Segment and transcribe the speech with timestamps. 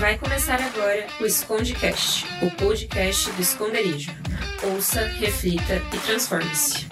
[0.00, 4.10] Vai começar agora o Escondecast, o podcast do esconderijo.
[4.72, 6.86] Ouça, reflita e transforme-se.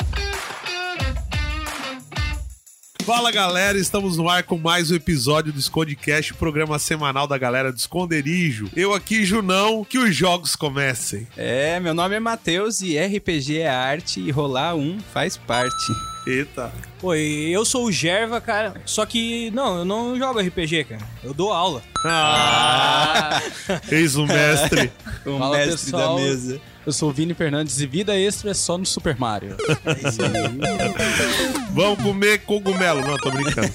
[3.09, 7.73] Fala galera, estamos no ar com mais um episódio do Escondecast, programa semanal da galera
[7.73, 8.69] do Esconderijo.
[8.77, 11.27] Eu aqui, Junão, que os jogos comecem.
[11.35, 15.75] É, meu nome é Matheus e RPG é arte e rolar um faz parte.
[16.27, 16.71] Eita.
[17.03, 18.75] Oi, eu sou o Gerva, cara.
[18.85, 21.07] Só que, não, eu não jogo RPG, cara.
[21.25, 21.83] Eu dou aula.
[22.05, 23.41] Ah!
[23.91, 24.93] Eis o mestre.
[25.27, 26.17] O Fala, mestre pessoal.
[26.17, 26.61] da mesa.
[26.89, 29.55] Eu sou o Vini Fernandes e vida extra é só no Super Mario.
[31.73, 33.03] Vamos comer cogumelo.
[33.03, 33.71] Não, tô brincando.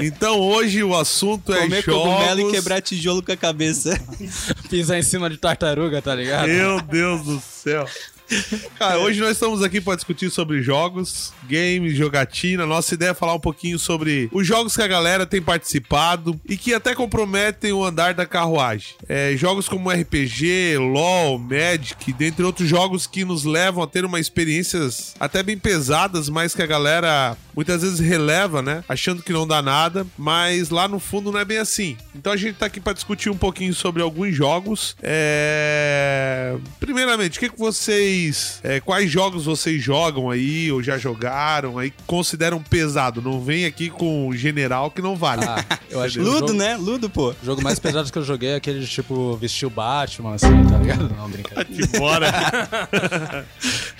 [0.00, 2.04] Então hoje o assunto é Comer jogos...
[2.04, 4.00] cogumelo e quebrar tijolo com a cabeça.
[4.70, 6.46] Pisar em cima de tartaruga, tá ligado?
[6.46, 7.88] Meu Deus do céu.
[8.78, 12.66] Cara, hoje nós estamos aqui para discutir sobre jogos, games, jogatina.
[12.66, 16.56] Nossa ideia é falar um pouquinho sobre os jogos que a galera tem participado e
[16.56, 18.94] que até comprometem o andar da carruagem.
[19.08, 24.20] É, jogos como RPG, LoL, Magic, dentre outros jogos que nos levam a ter uma
[24.20, 28.82] experiências até bem pesadas, mas que a galera muitas vezes releva, né?
[28.88, 31.96] Achando que não dá nada, mas lá no fundo não é bem assim.
[32.14, 34.96] Então a gente tá aqui para discutir um pouquinho sobre alguns jogos.
[35.02, 36.56] É...
[36.80, 38.13] Primeiramente, o que, que vocês.
[38.62, 43.20] É, quais jogos vocês jogam aí, ou já jogaram, aí, consideram pesado?
[43.20, 45.44] Não vem aqui com general que não vale.
[45.44, 46.76] Ah, eu acho o Ludo, jogo, né?
[46.76, 47.30] Ludo, pô.
[47.30, 50.64] o jogo mais pesado que eu joguei é aquele de tipo vestir o Batman, assim,
[50.66, 51.14] tá ligado?
[51.16, 51.64] Não, brincadeira.
[51.74, 53.46] De fora.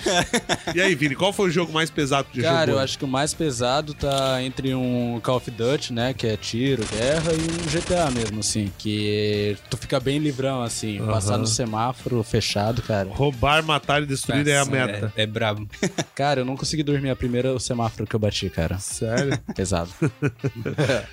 [0.73, 2.75] e aí, Vini, qual foi o jogo mais pesado que já Cara, jogou?
[2.75, 6.13] eu acho que o mais pesado tá entre um Call of Duty, né?
[6.13, 8.71] Que é tiro, guerra, e um GTA mesmo, assim.
[8.77, 11.03] Que tu fica bem livrão, assim.
[11.05, 13.09] Passar no semáforo fechado, cara.
[13.09, 15.13] Roubar, matar e destruir é a Nossa, meta.
[15.15, 15.67] É, é brabo.
[16.13, 18.77] Cara, eu não consegui dormir a primeira semáforo que eu bati, cara.
[18.79, 19.37] Sério?
[19.55, 19.89] Pesado.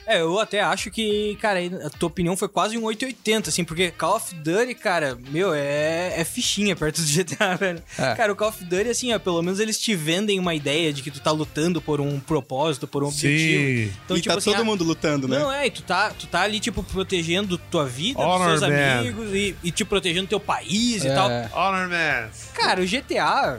[0.07, 3.91] É, eu até acho que, cara, a tua opinião foi quase um 880, assim, porque
[3.91, 7.83] Call of Duty, cara, meu, é, é fichinha perto do GTA, velho.
[7.99, 8.15] É.
[8.15, 11.03] Cara, o Call of Duty, assim, ó, pelo menos eles te vendem uma ideia de
[11.03, 13.89] que tu tá lutando por um propósito, por um objetivo.
[13.89, 13.93] Sim.
[14.05, 15.39] Então, e tipo tá assim, todo ah, mundo lutando, né?
[15.39, 18.73] Não, é, e tu tá, tu tá ali, tipo, protegendo tua vida, Honor, dos seus
[18.73, 18.99] man.
[19.01, 21.15] amigos e, e te protegendo teu país e É.
[21.15, 21.29] tal.
[21.55, 22.29] Honor Man.
[22.55, 23.59] Cara, o GTA.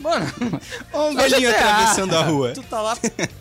[0.00, 0.26] Mano,
[0.92, 1.50] Ó, um GTA.
[1.50, 2.52] atravessando a rua.
[2.52, 2.96] tu tá lá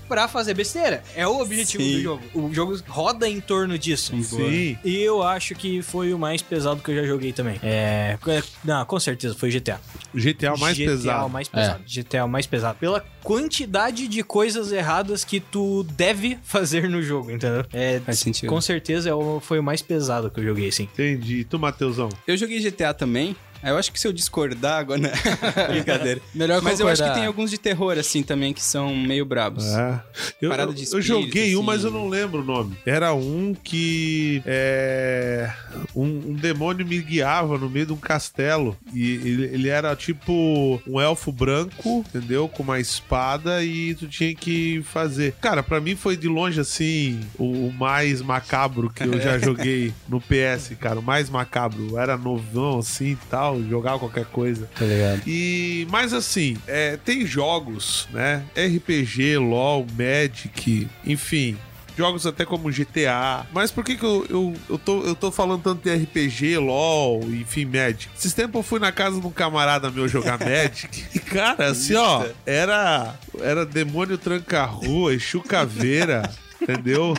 [0.07, 1.03] pra fazer besteira.
[1.15, 1.93] É o objetivo Sim.
[1.97, 2.23] do jogo.
[2.33, 4.13] O jogo roda em torno disso.
[4.23, 4.77] Sim.
[4.83, 7.59] E eu acho que foi o mais pesado que eu já joguei também.
[7.63, 8.17] É.
[8.27, 9.79] é- Não, com certeza, foi GTA.
[10.13, 11.25] O GTA é o mais GTA pesado.
[11.25, 11.83] o mais pesado.
[11.85, 12.77] GTA é o mais pesado.
[12.79, 17.63] Pela quantidade de coisas erradas que tu deve fazer no jogo, entendeu?
[17.71, 18.49] É, Faz sentido.
[18.49, 20.83] com certeza é o- foi o mais pesado que eu joguei, sim.
[20.93, 21.37] Entendi.
[21.39, 22.09] E tu, Matheusão?
[22.25, 23.35] Eu joguei GTA também.
[23.61, 24.99] Aí Eu acho que se eu discordar agora.
[24.99, 25.11] né?
[25.69, 26.21] Brincadeira.
[26.33, 27.13] Melhor Mas eu acho que concordar.
[27.15, 29.65] tem alguns de terror, assim, também, que são meio brabos.
[29.65, 30.01] É.
[30.41, 31.65] Eu, Parada eu- de eu espírito, joguei um, assim.
[31.65, 32.77] mas eu não lembro o nome.
[32.85, 35.51] Era um que é,
[35.95, 38.77] um, um demônio me guiava no meio de um castelo.
[38.93, 42.47] E ele, ele era tipo um elfo branco, entendeu?
[42.47, 45.33] Com uma espada e tu tinha que fazer.
[45.41, 49.93] Cara, pra mim foi de longe assim o, o mais macabro que eu já joguei
[50.07, 50.99] no PS, cara.
[50.99, 51.87] O mais macabro.
[51.91, 54.69] Eu era novão assim e tal, jogava qualquer coisa.
[54.77, 55.21] Tá ligado?
[55.27, 58.43] E, mas assim, é, tem jogos, né?
[58.55, 61.57] RPG, LOL, Magic, enfim.
[61.97, 63.47] Jogos até como GTA.
[63.51, 67.23] Mas por que, que eu, eu, eu, tô, eu tô falando tanto de RPG, LOL,
[67.23, 68.07] enfim, Magic?
[68.15, 71.05] Esses tempos eu fui na casa de um camarada meu jogar Magic.
[71.15, 76.29] E, cara, assim, ó, era, era demônio tranca-rua, Exu caveira,
[76.61, 77.15] entendeu?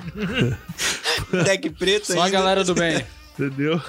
[1.44, 2.38] Deck preto Só a ainda.
[2.38, 3.05] galera do bem.
[3.38, 3.81] Entendeu?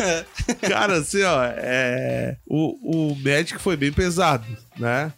[0.68, 2.36] Cara, assim, ó, é...
[2.46, 4.46] o, o Magic foi bem pesado,
[4.78, 5.12] né?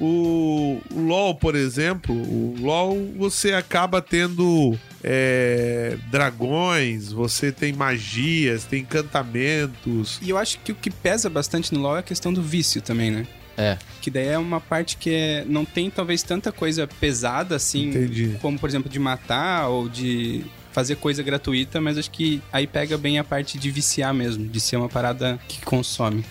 [0.00, 8.64] O, o LoL, por exemplo, o LoL você acaba tendo é, dragões, você tem magias,
[8.64, 10.18] tem encantamentos.
[10.20, 12.82] E eu acho que o que pesa bastante no LoL é a questão do vício
[12.82, 13.26] também, né?
[13.56, 13.78] É.
[14.00, 18.36] Que daí é uma parte que é- não tem talvez tanta coisa pesada assim, Entendi.
[18.42, 20.44] como por exemplo de matar ou de
[20.74, 24.60] fazer coisa gratuita, mas acho que aí pega bem a parte de viciar mesmo, de
[24.60, 26.24] ser uma parada que consome.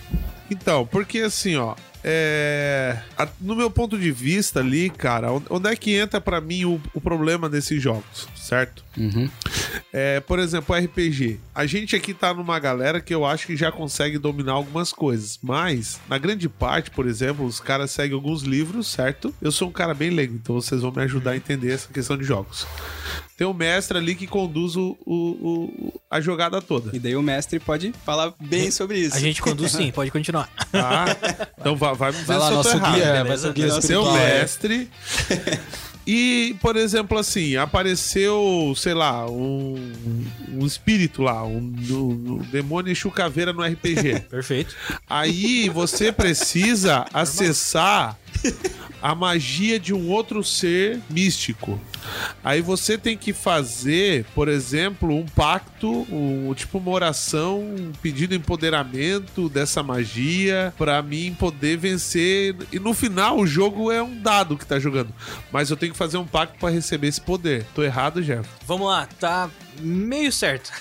[0.50, 1.74] Então, porque assim, ó.
[2.04, 2.98] É...
[3.16, 6.80] a- no meu ponto de vista ali, cara, onde- é que entra pra mim o,
[6.92, 8.84] o problema desses jogos, certo?
[8.96, 9.28] Uhum.
[9.92, 11.40] É, por exemplo, RPG.
[11.54, 15.38] A gente aqui tá numa galera que eu acho que já consegue dominar algumas coisas,
[15.42, 19.34] mas na grande parte, por exemplo, os caras seguem alguns livros, certo?
[19.40, 22.16] Eu sou um cara bem leigo, então vocês vão me ajudar a entender essa questão
[22.18, 22.66] de jogos.
[23.36, 25.14] Tem um mestre ali que conduz o, o-
[25.88, 26.94] o- a jogada toda.
[26.94, 29.16] E daí o mestre pode falar bem sobre isso.
[29.16, 30.48] A gente conduz sim, pode continuar.
[30.70, 31.06] Tá?
[31.58, 32.94] Então vai, me dizer Vai lá, se eu tô errado.
[32.94, 33.50] guia, beleza?
[33.50, 34.26] o guia Nosso Seu espiritual.
[34.26, 34.90] mestre
[36.06, 39.92] E, por exemplo, assim, apareceu, sei lá, um,
[40.52, 44.20] um espírito lá, um, um, um demônio Exu Caveira no RPG.
[44.28, 44.76] Perfeito.
[45.08, 48.18] Aí você precisa acessar
[49.04, 51.78] a magia de um outro ser místico.
[52.42, 58.34] Aí você tem que fazer, por exemplo, um pacto, um, tipo uma oração, um pedido
[58.34, 62.56] empoderamento dessa magia pra mim poder vencer.
[62.72, 65.12] E no final o jogo é um dado que tá jogando,
[65.52, 67.66] mas eu tenho que fazer um pacto pra receber esse poder.
[67.74, 68.48] Tô errado, Jeff?
[68.66, 69.50] Vamos lá, tá
[69.80, 70.72] meio certo.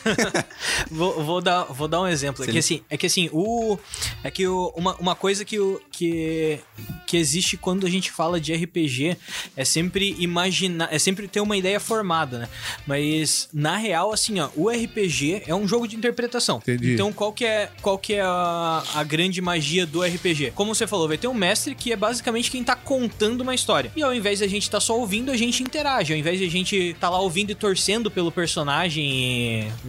[0.90, 2.44] vou, vou, dar, vou dar um exemplo.
[2.44, 3.78] É que assim, é que assim, o.
[4.24, 6.60] É que o, uma, uma coisa que, o, que,
[7.06, 9.18] que existe quando a gente fala de RPG
[9.56, 10.90] é sempre imaginar.
[10.92, 12.50] É sempre ter uma ideia formada, né?
[12.86, 16.58] Mas, na real, assim, ó, o RPG é um jogo de interpretação.
[16.58, 16.94] Entendi.
[16.94, 20.52] Então, qual que é, qual que é a, a grande magia do RPG?
[20.56, 23.92] Como você falou, vai ter um mestre que é basicamente quem tá contando uma história.
[23.96, 26.14] E ao invés de a gente tá só ouvindo, a gente interage.
[26.14, 28.83] Ao invés de a gente tá lá ouvindo e torcendo pelo personagem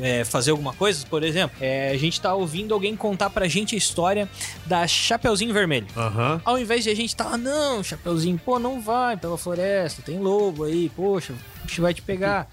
[0.00, 3.74] é, fazer alguma coisa, por exemplo, é, a gente tá ouvindo alguém contar pra gente
[3.74, 4.28] a história
[4.66, 5.86] da Chapeuzinho Vermelho.
[5.96, 6.40] Aham.
[6.44, 10.18] Ao invés de a gente tá, ah, não, Chapeuzinho, pô, não vai pela floresta, tem
[10.18, 12.48] lobo aí, poxa, bicho vai te pegar.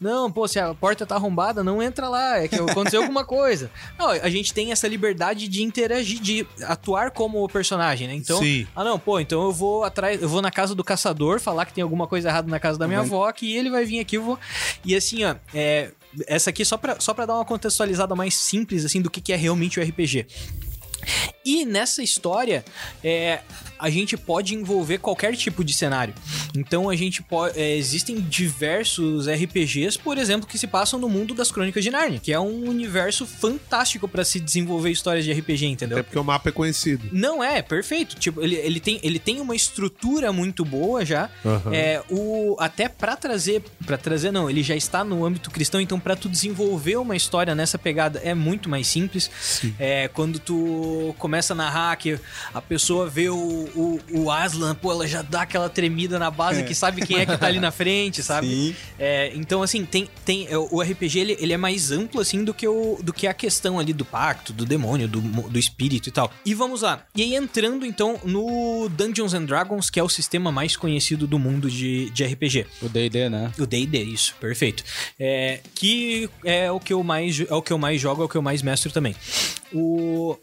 [0.00, 3.70] Não, pô, se a porta tá arrombada, não entra lá, é que aconteceu alguma coisa.
[3.98, 8.14] Não, a gente tem essa liberdade de interagir, de atuar como o personagem, né?
[8.14, 8.66] Então, Sim.
[8.74, 11.72] ah, não, pô, então eu vou atrás, eu vou na casa do caçador falar que
[11.72, 14.22] tem alguma coisa errada na casa da minha avó, que ele vai vir aqui, eu
[14.22, 14.38] vou.
[14.84, 15.90] E assim, ó, é.
[16.26, 19.30] Essa aqui só pra, só pra dar uma contextualizada mais simples, assim, do que, que
[19.30, 20.26] é realmente o RPG.
[21.44, 22.64] E nessa história,
[23.04, 23.40] é,
[23.78, 26.14] a gente pode envolver qualquer tipo de cenário.
[26.56, 27.58] Então a gente pode.
[27.58, 32.18] é, existem diversos RPGs, por exemplo, que se passam no mundo das Crônicas de Narnia,
[32.18, 35.98] que é um universo fantástico pra se desenvolver histórias de RPG, entendeu?
[35.98, 37.08] Até porque o mapa é conhecido.
[37.12, 38.16] Não é, perfeito.
[38.16, 41.30] Tipo, ele, ele, tem, ele tem uma estrutura muito boa já.
[41.44, 41.72] Aham.
[41.72, 43.62] É, o, até pra trazer.
[43.86, 47.54] para trazer, não, ele já está no âmbito cristão, então pra tu desenvolver uma história
[47.54, 49.30] nessa pegada é muito mais simples.
[49.40, 49.74] Sim.
[49.78, 52.18] É, quando tu começa a narrar que
[52.52, 56.62] a pessoa vê o, o, o Aslan, pô, ela já dá aquela tremida na base
[56.64, 58.48] que sabe quem é que tá ali na frente, sabe?
[58.48, 58.76] Sim.
[58.98, 62.52] É, então, assim, tem, tem é, o RPG ele, ele é mais amplo, assim, do
[62.52, 66.12] que, o, do que a questão ali do pacto, do demônio, do, do espírito e
[66.12, 66.30] tal.
[66.44, 67.04] E vamos lá.
[67.14, 71.38] E aí, entrando, então, no Dungeons and Dragons, que é o sistema mais conhecido do
[71.38, 72.66] mundo de, de RPG.
[72.82, 73.52] O D&D, né?
[73.58, 74.84] O D&D, isso, perfeito.
[75.18, 78.28] É, que é o que eu mais é o que eu mais jogo, é o
[78.28, 79.14] que eu mais mestro também.
[79.74, 80.36] O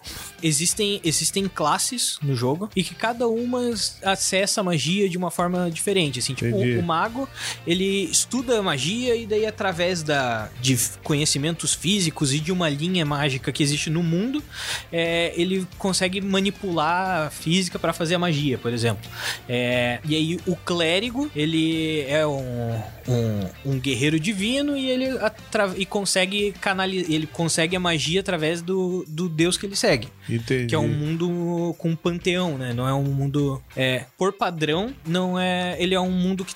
[0.44, 3.62] existem existem classes no jogo e que cada uma
[4.04, 7.28] acessa a magia de uma forma diferente, assim, tipo, o, o mago,
[7.66, 13.06] ele estuda a magia e daí através da de conhecimentos físicos e de uma linha
[13.06, 14.44] mágica que existe no mundo,
[14.92, 19.10] é, ele consegue manipular a física para fazer a magia, por exemplo.
[19.50, 22.76] É, e aí o clérigo, ele é um,
[23.08, 28.62] um, um guerreiro divino e ele atra- e consegue canalizar, ele consegue a magia através
[28.62, 30.10] do, do deus que ele segue.
[30.30, 30.68] Entendi.
[30.68, 32.74] Que é um mundo com panteão, né?
[32.74, 33.62] Não é um mundo.
[33.76, 35.76] É, por padrão, não é.
[35.82, 36.54] Ele é um mundo que.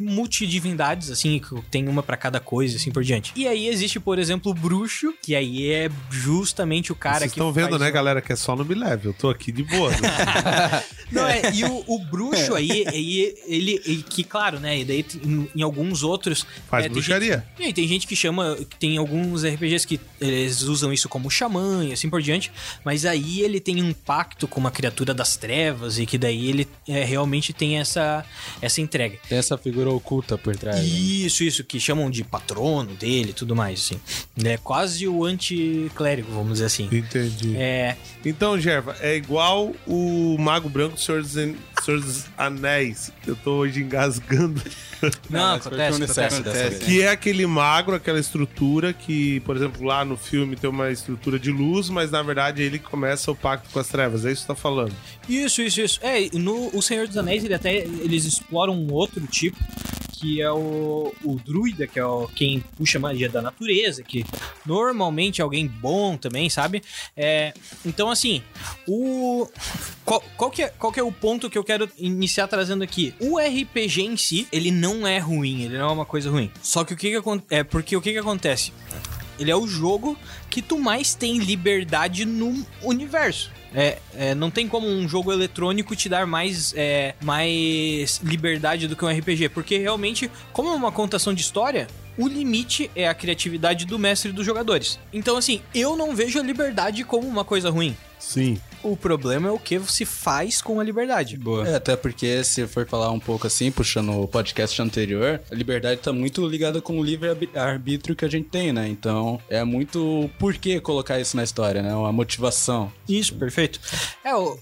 [0.00, 3.32] Multidivindades, assim, que tem uma pra cada coisa, assim por diante.
[3.36, 7.38] E aí existe, por exemplo, o bruxo, que aí é justamente o cara Vocês que.
[7.38, 9.10] estão vendo, faz né, galera, que é só no Bilevel.
[9.10, 9.90] Eu tô aqui de boa.
[9.90, 9.98] né?
[11.10, 15.04] Não, é, e o, o bruxo aí, aí, ele, ele- que claro, né, e daí
[15.24, 16.46] em, em alguns outros...
[16.68, 17.44] Faz é, bruxaria.
[17.48, 21.08] gente- e aí tem gente que chama, que tem alguns RPGs que eles usam isso
[21.08, 22.52] como xamã e assim por diante,
[22.84, 26.68] mas aí ele tem um pacto com uma criatura das trevas e que daí ele
[26.86, 28.24] é, realmente tem essa,
[28.62, 29.18] essa entrega.
[29.28, 30.76] Tem essa figura oculta por trás.
[30.80, 30.84] né?
[30.84, 34.00] Isso, isso, que chamam de patrono dele e tudo mais, assim.
[34.44, 36.88] É quase o anticlérigo, vamos dizer assim.
[36.90, 37.56] Entendi.
[37.56, 41.54] É, Então, Gerva, é igual o Mago Branco do Senhor dos, An-
[41.84, 43.12] Senhor dos Anéis.
[43.26, 44.60] Eu tô hoje engasgando.
[45.30, 46.68] não, mas foi acontece, acontece.
[46.70, 46.82] vez.
[46.84, 51.38] Que é aquele magro, aquela estrutura que, por exemplo, lá no filme tem uma estrutura
[51.38, 54.24] de luz, mas na verdade ele começa o pacto com as trevas.
[54.24, 54.92] É isso que você tá falando.
[55.28, 55.98] Isso, isso, isso.
[56.02, 59.56] É, no O Senhor dos Anéis, ele até eles exploram um outro tipo,
[60.20, 64.24] que é o, o druida, que é o, quem puxa magia da natureza, que
[64.66, 66.82] normalmente é alguém bom também, sabe?
[67.16, 67.54] É,
[67.86, 68.42] então, assim,
[68.86, 69.48] o.
[70.04, 73.14] Qual, qual, que é, qual que é o ponto que eu quero iniciar trazendo aqui?
[73.20, 76.50] O RPG em si, ele não é ruim, ele não é uma coisa ruim.
[76.62, 78.72] Só que o que, que acon- é porque o que, que acontece?
[79.38, 80.18] Ele é o jogo
[80.50, 83.50] que tu mais tem liberdade no universo.
[83.74, 88.96] É, é, não tem como um jogo eletrônico te dar mais, é, mais liberdade do
[88.96, 91.86] que um RPG, porque realmente, como é uma contação de história,
[92.18, 94.98] o limite é a criatividade do mestre dos jogadores.
[95.12, 97.96] Então, assim, eu não vejo a liberdade como uma coisa ruim.
[98.18, 98.60] Sim.
[98.82, 101.36] O problema é o que se faz com a liberdade.
[101.36, 101.68] Boa.
[101.68, 106.00] É, até porque se for falar um pouco assim, puxando o podcast anterior, a liberdade
[106.00, 108.88] tá muito ligada com o livre-arbítrio que a gente tem, né?
[108.88, 111.94] Então, é muito por que colocar isso na história, né?
[111.94, 112.90] Uma motivação.
[113.08, 113.80] Isso, perfeito.
[114.24, 114.58] É, eu,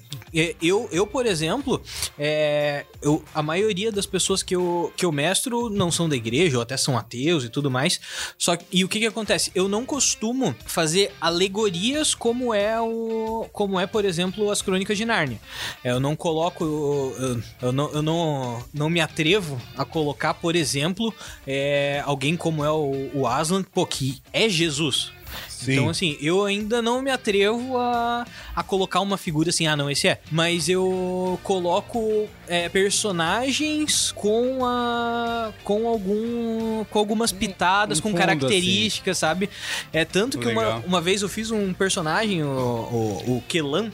[0.62, 1.80] eu, eu por exemplo,
[2.18, 6.56] é, eu, a maioria das pessoas que eu, que eu mestro não são da igreja,
[6.56, 8.00] ou até são ateus e tudo mais.
[8.37, 9.50] Só que- e o que que acontece?
[9.54, 14.07] Eu não costumo fazer alegorias como é o como é, por exemplo,
[14.50, 15.38] as Crônicas de Nárnia.
[15.84, 20.56] É, Eu não coloco eu, eu não, eu não, não me atrevo a colocar, por
[20.56, 21.12] exemplo,
[21.46, 25.12] é, alguém como é o, o Aslan, pô, que é Jesus.
[25.49, 25.73] Sim.
[25.73, 29.90] Então, assim, eu ainda não me atrevo a, a colocar uma figura assim, ah, não,
[29.90, 30.20] esse é.
[30.30, 35.52] Mas eu coloco é, personagens com a.
[35.64, 36.85] com algum.
[36.85, 39.50] com algumas pitadas, um com fundo, características, sabe?
[39.92, 40.85] É tanto que uma, Legal.
[40.87, 43.90] uma vez eu fiz um personagem, o, o, o Kelan.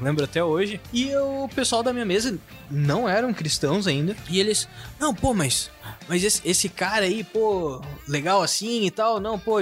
[0.00, 0.80] Lembro até hoje.
[0.92, 2.38] E o pessoal da minha mesa
[2.70, 4.16] não eram cristãos ainda.
[4.28, 5.70] E eles, não, pô, mas.
[6.08, 9.18] Mas esse, esse cara aí, pô, legal assim e tal.
[9.20, 9.56] Não, pô,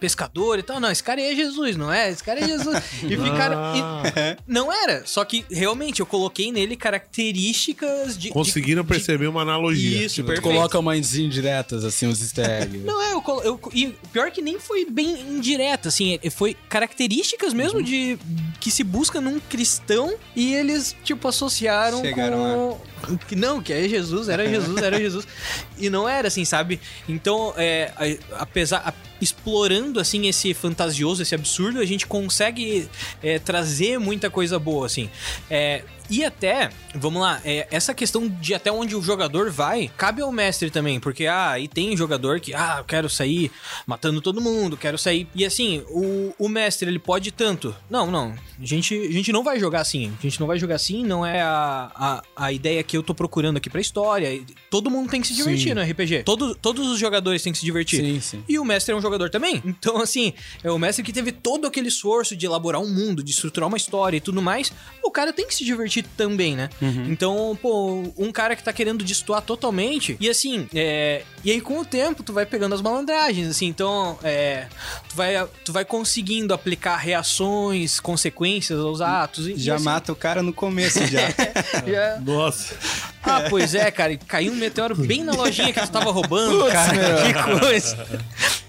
[0.00, 0.80] pescador e tal.
[0.80, 2.10] Não, esse cara aí é Jesus, não é?
[2.10, 2.74] Esse cara é Jesus.
[3.04, 3.56] E ficaram.
[3.76, 5.06] e- não era.
[5.06, 8.30] Só que realmente eu coloquei nele características de.
[8.30, 10.04] Conseguiram de- perceber uma analogia.
[10.06, 10.54] Isso, Tipo, perfeito.
[10.54, 12.78] coloca umas indiretas, assim, uns easter eggs.
[12.84, 16.30] Não, é, eu, colo- eu, e o pior que nem foi bem indireta, assim, é-
[16.30, 18.18] foi características mesmo de
[18.60, 23.16] que se busca num cristão e eles, tipo, associaram Chegaram com...
[23.28, 25.26] Que não, que é Jesus, era Jesus, era Jesus.
[25.86, 26.80] E não era assim, sabe?
[27.08, 27.92] Então, é,
[28.38, 28.78] apesar...
[28.86, 32.88] a- explorando, assim, esse fantasioso, esse absurdo, a gente consegue
[33.22, 35.10] é, trazer muita coisa boa, assim.
[35.50, 40.20] É, e até, vamos lá, é, essa questão de até onde o jogador vai, cabe
[40.20, 43.50] ao mestre também, porque, ah, e tem jogador que, ah, eu quero sair
[43.86, 45.26] matando todo mundo, quero sair.
[45.34, 47.74] E assim, o, o mestre, ele pode tanto.
[47.88, 50.74] Não, não, a gente, a gente não vai jogar assim, a gente não vai jogar
[50.74, 54.42] assim, não é a, a, a ideia que eu tô procurando aqui pra história.
[54.70, 55.74] Todo mundo tem que se divertir Sim.
[55.74, 56.22] no RPG.
[56.24, 58.00] Todo, todos os jogadores têm que se divertir.
[58.00, 58.44] Sim, sim.
[58.46, 59.62] E o mestre é um jogador também.
[59.64, 63.30] Então, assim, é o mestre que teve todo aquele esforço de elaborar um mundo, de
[63.30, 64.72] estruturar uma história e tudo mais.
[65.02, 66.68] O cara tem que se divertir também, né?
[67.08, 70.16] Então, pô, um cara que tá querendo destoar totalmente.
[70.20, 71.22] E assim, é.
[71.44, 73.66] E aí, com o tempo, tu vai pegando as malandragens, assim.
[73.66, 74.66] Então, é.
[75.08, 79.46] Tu vai, tu vai conseguindo aplicar reações, consequências aos atos.
[79.48, 81.20] E, Já e, assim, mata o cara no começo já.
[81.86, 82.74] já- Nossa.
[83.22, 84.12] ah, pois é, cara.
[84.12, 86.96] e Caiu um meteoro bem na lojinha que tu tava roubando, cara.
[87.24, 88.06] Que coisa.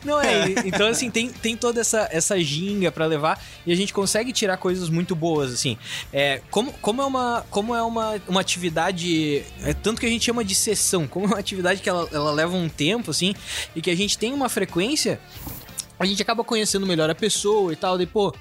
[0.05, 3.93] Não é, então assim, tem, tem toda essa, essa ginga pra levar e a gente
[3.93, 5.77] consegue tirar coisas muito boas, assim.
[6.13, 10.23] É, como, como é, uma, como é uma, uma atividade, é tanto que a gente
[10.23, 13.33] chama de sessão, como é uma atividade que ela, ela leva um tempo, assim,
[13.75, 15.19] e que a gente tem uma frequência
[15.99, 17.97] a gente acaba conhecendo melhor a pessoa e tal.
[17.97, 18.33] Daí, pô,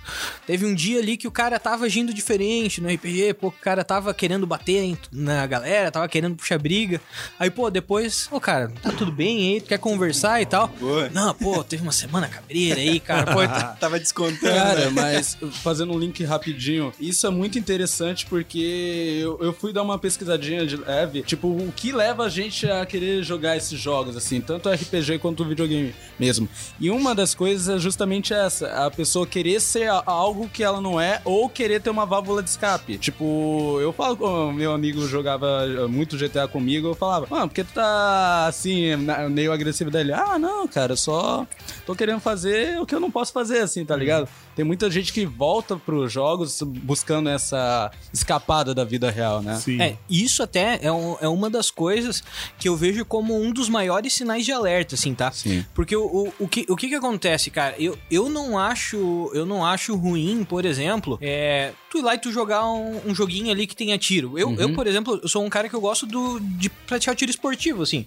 [0.46, 3.84] teve um dia ali que o cara tava agindo diferente no RPG, pô, o cara
[3.84, 7.00] tava querendo bater em- na galera, tava querendo puxar briga.
[7.38, 10.68] Aí, pô, depois, ô, cara, tá tudo bem aí, tu quer conversar e tal?
[10.68, 11.08] Boa.
[11.10, 14.40] Não, pô, teve uma semana cabreira aí, cara, pô, tá- Tava descontando.
[14.54, 14.90] Cara, né?
[14.90, 19.98] mas fazendo um link rapidinho, isso é muito interessante porque eu, eu fui dar uma
[19.98, 24.40] pesquisadinha de leve, tipo, o que leva a gente a querer jogar esses jogos, assim,
[24.40, 26.48] tanto RPG quanto videogame mesmo.
[26.80, 31.00] E uma das coisas é justamente essa, a pessoa querer ser algo que ela não
[31.00, 32.98] é ou querer ter uma válvula de escape.
[32.98, 37.64] Tipo, eu falo com meu amigo jogava muito GTA comigo, eu falava, mano, por que
[37.64, 38.96] tu tá assim,
[39.30, 40.12] meio agressivo dele?
[40.12, 41.46] Ah, não, cara, só
[41.86, 44.28] tô querendo fazer o que eu não posso fazer, assim, tá ligado?
[44.54, 49.56] Tem muita gente que volta pros jogos buscando essa escapada da vida real, né?
[49.56, 49.80] Sim.
[49.80, 52.22] É, isso até é, um- é uma das coisas
[52.58, 55.30] que eu vejo como um dos maiores sinais de alerta, assim, tá?
[55.32, 55.64] Sim.
[55.74, 57.74] Porque o, o, o que, o que que acontece, cara?
[57.78, 62.18] Eu, eu não acho eu não acho ruim, por exemplo, é, tu ir lá e
[62.18, 64.38] tu jogar um, um joguinho ali que tenha tiro.
[64.38, 67.30] Eu, eu, por exemplo, eu sou um cara que eu gosto do, de praticar tiro
[67.30, 68.04] esportivo, assim.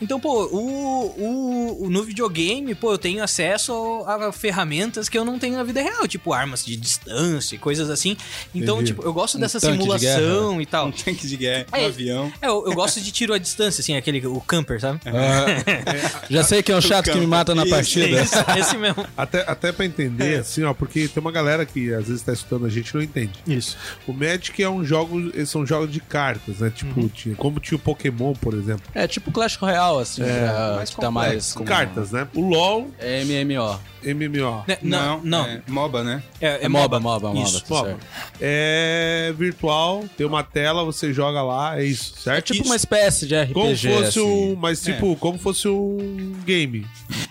[0.00, 3.72] Então, pô, o, o, o- no videogame, pô, eu tenho acesso
[4.06, 7.88] a ferramentas que eu não tenho na vida real, tipo armas de distância e coisas
[7.90, 8.16] assim.
[8.54, 8.92] Então, Entendi.
[8.92, 10.88] tipo, eu gosto dessa tanque de simulação e tal.
[10.88, 11.86] Um tanque de guerra, um É.
[11.86, 12.32] avião.
[12.40, 15.00] É, eu, eu gosto de tiro à distância, assim, aquele, o camper, sabe?
[16.30, 18.20] Já sei que é um chato que me mata na Isso, partida.
[18.20, 19.06] Esse, esse mesmo.
[19.16, 22.66] Até, até pra entender, assim, ó, porque tem uma galera que às vezes tá escutando
[22.66, 23.32] a gente e não entende.
[23.46, 23.76] Isso.
[24.06, 26.70] O Magic é um jogo, são jogos de cartas, né?
[26.74, 28.82] Tipo, tinha, como tinha o Pokémon, por exemplo.
[28.94, 32.26] É tipo Clash Royale, assim, pra- mais que tá mais cartas, né?
[32.34, 33.80] O LoL, É MMO.
[34.04, 34.64] MMO.
[34.68, 35.46] Né, Não, não.
[35.46, 36.22] É MOBA, né?
[36.40, 37.40] É, É MOBA, MOBA, MOBA.
[37.48, 37.96] Isso, tá MOBA.
[38.40, 42.52] É virtual, tem uma tela, você joga lá, é isso, É certo?
[42.52, 44.20] tipo uma espécie de RPG, Como fosse assim.
[44.20, 44.56] um.
[44.56, 46.86] Mas tipo, como fosse um game.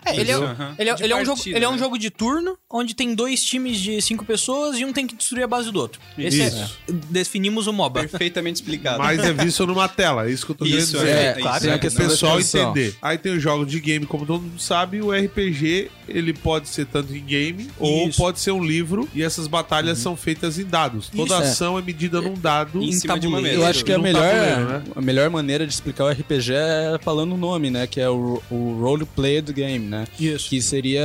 [0.06, 0.76] É, ele, é, Isso, aham.
[0.78, 1.78] ele, é, ele é um jogo, partida, ele é um né?
[1.78, 5.44] jogo de turno, onde tem dois times de cinco pessoas e um tem que destruir
[5.44, 6.00] a base do outro.
[6.18, 6.78] Esse é- Isso.
[7.10, 8.02] definimos o MOBA.
[8.02, 9.00] Perfeitamente explicado.
[9.00, 11.08] Mas é visto numa tela, é isso que eu tô querendo Isso, dizer.
[11.10, 11.76] é, É, claro, é.
[11.76, 12.96] o questão da pessoal entender.
[13.02, 16.86] Aí tem os jogos de game, como todo mundo sabe, o RPG, ele pode ser
[16.86, 18.18] tanto em game ou Isso.
[18.18, 21.10] pode ser um livro e essas batalhas são feitas em dados.
[21.10, 21.44] Toda Isso.
[21.44, 22.82] ação é medida num dado.
[22.82, 23.58] Em cima de uma tabuleiro.
[23.60, 23.68] mesa.
[23.68, 24.84] Eu acho que a melhor, né?
[24.96, 27.88] a melhor maneira de explicar o RPG é falando o nome, né?
[27.88, 29.95] Que é o, o Role-Played Game, né?
[30.20, 30.50] Isso.
[30.50, 31.04] Que seria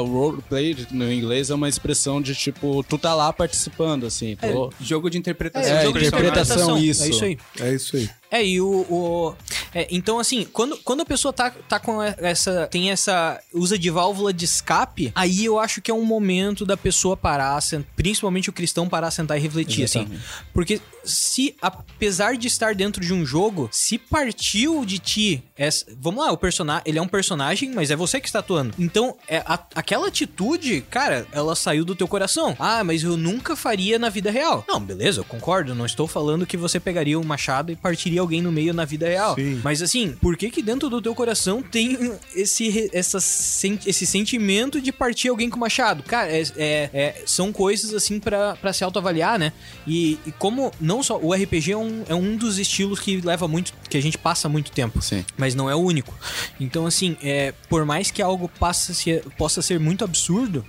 [0.00, 4.36] o Role-Played, no inglês, é uma expressão de tipo, tu tá lá participando, assim.
[4.36, 5.70] tu- Jogo de interpretação.
[5.72, 6.30] É, de jogo de personagem.
[6.30, 7.02] interpretação, isso.
[7.04, 7.38] É isso aí.
[7.60, 8.10] É isso aí.
[8.32, 8.66] É, e o.
[8.90, 9.34] o-
[9.74, 12.66] é, então, assim, quando, quando a pessoa tá, tá com essa.
[12.68, 13.38] tem essa.
[13.54, 17.58] usa de válvula de escape, aí eu acho que é um momento da pessoa parar,
[17.94, 20.08] principalmente o cristão parar, sentar e refletir, assim.
[20.52, 25.42] Porque se, apesar de estar dentro de um jogo, se partiu de ti.
[25.56, 26.82] Essa, vamos lá, o personagem.
[26.86, 28.74] Ele é um personagem, mas é você que está atuando.
[28.78, 32.56] Então, é, a- aquela atitude, cara, ela saiu do teu coração.
[32.58, 34.64] Ah, mas eu nunca faria na vida real.
[34.68, 35.74] Não, beleza, eu concordo.
[35.74, 39.06] Não estou falando que você pegaria um machado e partiria alguém no meio na vida
[39.08, 39.34] real.
[39.34, 39.60] Sim.
[39.62, 44.90] Mas assim, por que que dentro do teu coração tem esse, essa, esse sentimento de
[44.92, 46.02] partir alguém com machado?
[46.02, 49.52] Cara, é, é- é- são coisas assim pra pra se autoavaliar, né?
[49.86, 53.46] E, e como não só o RPG é um, é um dos estilos que leva
[53.48, 55.24] muito, que a gente passa muito tempo Sim.
[55.36, 56.14] mas não é o único.
[56.60, 60.64] Então, assim, é, por mais que algo passe, se- possa ser muito absurdo,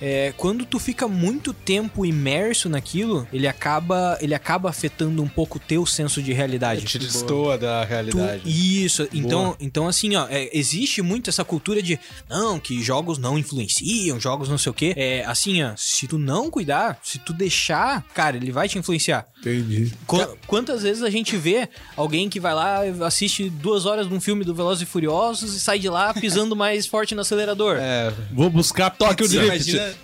[0.00, 5.56] é, quando tu fica muito tempo imerso naquilo, ele acaba, ele acaba afetando um pouco
[5.58, 6.83] o teu senso de realidade.
[6.84, 8.42] Te destoa da Tu- realidade.
[8.84, 11.98] isso, então, então assim, ó, é, existe muito essa cultura de
[12.28, 14.92] não, que jogos não influenciam, jogos não sei o quê.
[14.96, 19.26] É assim, ó, se tu não cuidar, se tu deixar, cara, ele vai te influenciar.
[19.40, 19.92] Entendi.
[20.06, 24.20] Qu- Quantas vezes a gente vê alguém que vai lá, assiste duas horas de um
[24.20, 27.76] filme do Velozes e Furiosos e sai de lá pisando mais forte no acelerador?
[27.78, 29.44] É, Vou buscar Tóquio Drift.
[29.70, 29.94] Imagina,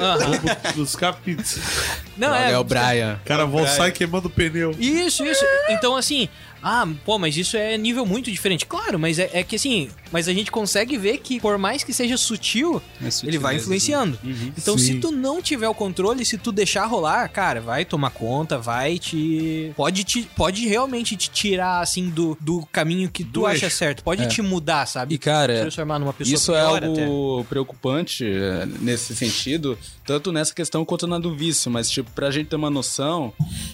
[0.00, 0.30] Aham.
[0.64, 1.60] Vou buscar pizza.
[2.16, 3.18] Não, é, é, o Brian.
[3.24, 4.72] Cara, vou sair queimando o pneu.
[4.78, 5.44] Isso, isso.
[5.68, 6.28] Então, assim, assim,
[6.64, 8.64] ah, pô, mas isso é nível muito diferente.
[8.66, 11.92] Claro, mas é, é que assim, mas a gente consegue ver que, por mais que
[11.92, 14.18] seja sutil, É sutileza, ele vai influenciando.
[14.56, 14.84] Então, Sim.
[14.84, 18.98] se tu não tiver o controle, se tu deixar rolar, cara, vai tomar conta, vai
[18.98, 19.72] te.
[19.76, 20.22] Pode te.
[20.36, 23.76] Pode realmente te tirar, assim, do, do caminho que tu Do acha eixo.
[23.76, 24.02] certo.
[24.02, 24.26] Pode É.
[24.26, 25.14] te mudar, sabe?
[25.14, 27.06] E, cara, transformar numa pessoa Isso é algo até.
[27.48, 32.46] preocupante eh, nesse sentido, tanto nessa questão quanto na do vício, mas tipo, pra gente
[32.48, 33.32] ter uma noção,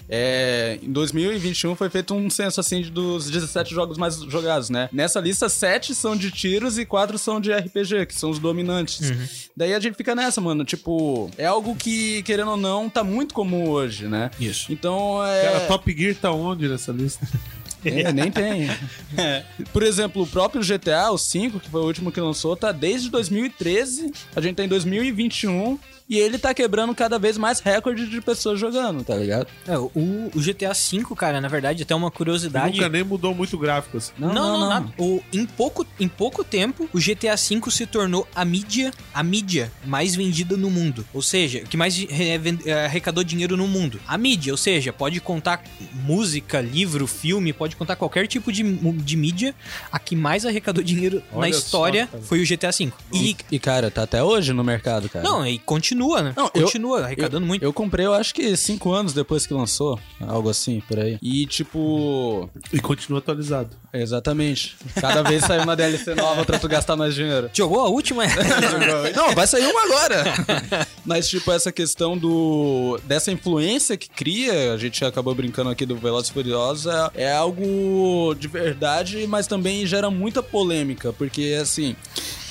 [0.08, 4.88] é, em 2021 foi feito um censo assim de- dos 17 jogos mais jogados, né?
[4.92, 9.10] Nessa lista, 7 são de tiros e 4 são de RPG, que são os dominantes.
[9.10, 9.26] Uhum.
[9.56, 13.34] Daí a gente fica nessa, mano, tipo, é algo que, querendo ou não, tá muito
[13.34, 14.30] comum hoje, né?
[14.38, 14.72] Isso.
[14.72, 15.42] Então, é...
[15.42, 17.26] Cara, Top Gear tá onde nessa lista?
[17.82, 18.68] É, nem tem.
[19.72, 23.08] Por exemplo, o próprio GTA, o 5, que foi o último que lançou, tá desde
[23.08, 24.12] 2013.
[24.36, 25.78] A gente tá em 2021.
[26.10, 29.46] E ele tá quebrando cada vez mais recorde de pessoas jogando, tá ligado?
[29.64, 29.90] É, o,
[30.34, 32.74] o GTA V, cara, na verdade, até uma curiosidade.
[32.78, 34.10] Nunca nem mudou muito o gráfico assim.
[34.18, 34.68] Não, não, não.
[34.68, 34.92] nada.
[34.98, 39.70] O, em, pouco, em pouco tempo, o GTA V se tornou a mídia, a mídia
[39.86, 41.06] mais vendida no mundo.
[41.14, 44.00] Ou seja, que mais eh, arrecadou dinheiro no mundo.
[44.04, 45.62] A mídia, ou seja, pode contar
[45.94, 49.54] música, livro, filme, pode contar qualquer tipo de, de mídia.
[49.92, 52.22] A que mais arrecadou dinheiro na Olha só, história cara.
[52.24, 52.92] foi o GTA V.
[53.12, 55.22] E, E, cara, tá até hoje no mercado, cara.
[55.22, 56.32] não, e continua, né?
[56.36, 57.62] Não, eu- continua arrecadando muito.
[57.62, 61.18] Eu comprei, eu acho que cinco anos depois que lançou, algo assim, por aí.
[61.22, 63.70] E, tipo, E continua atualizado.
[63.92, 64.76] exatamente.
[65.00, 67.50] Cada vez saiu uma DLC nova pra tu gastar mais dinheiro.
[67.54, 68.24] Jogou a última?
[69.14, 70.24] Não, vai sair uma agora.
[71.04, 75.96] Mas, tipo, essa questão do dessa influência que cria, a gente acabou brincando aqui do
[75.96, 81.96] Velozes e Furiosos, é, é algo de verdade, mas também gera muita polêmica, porque, assim,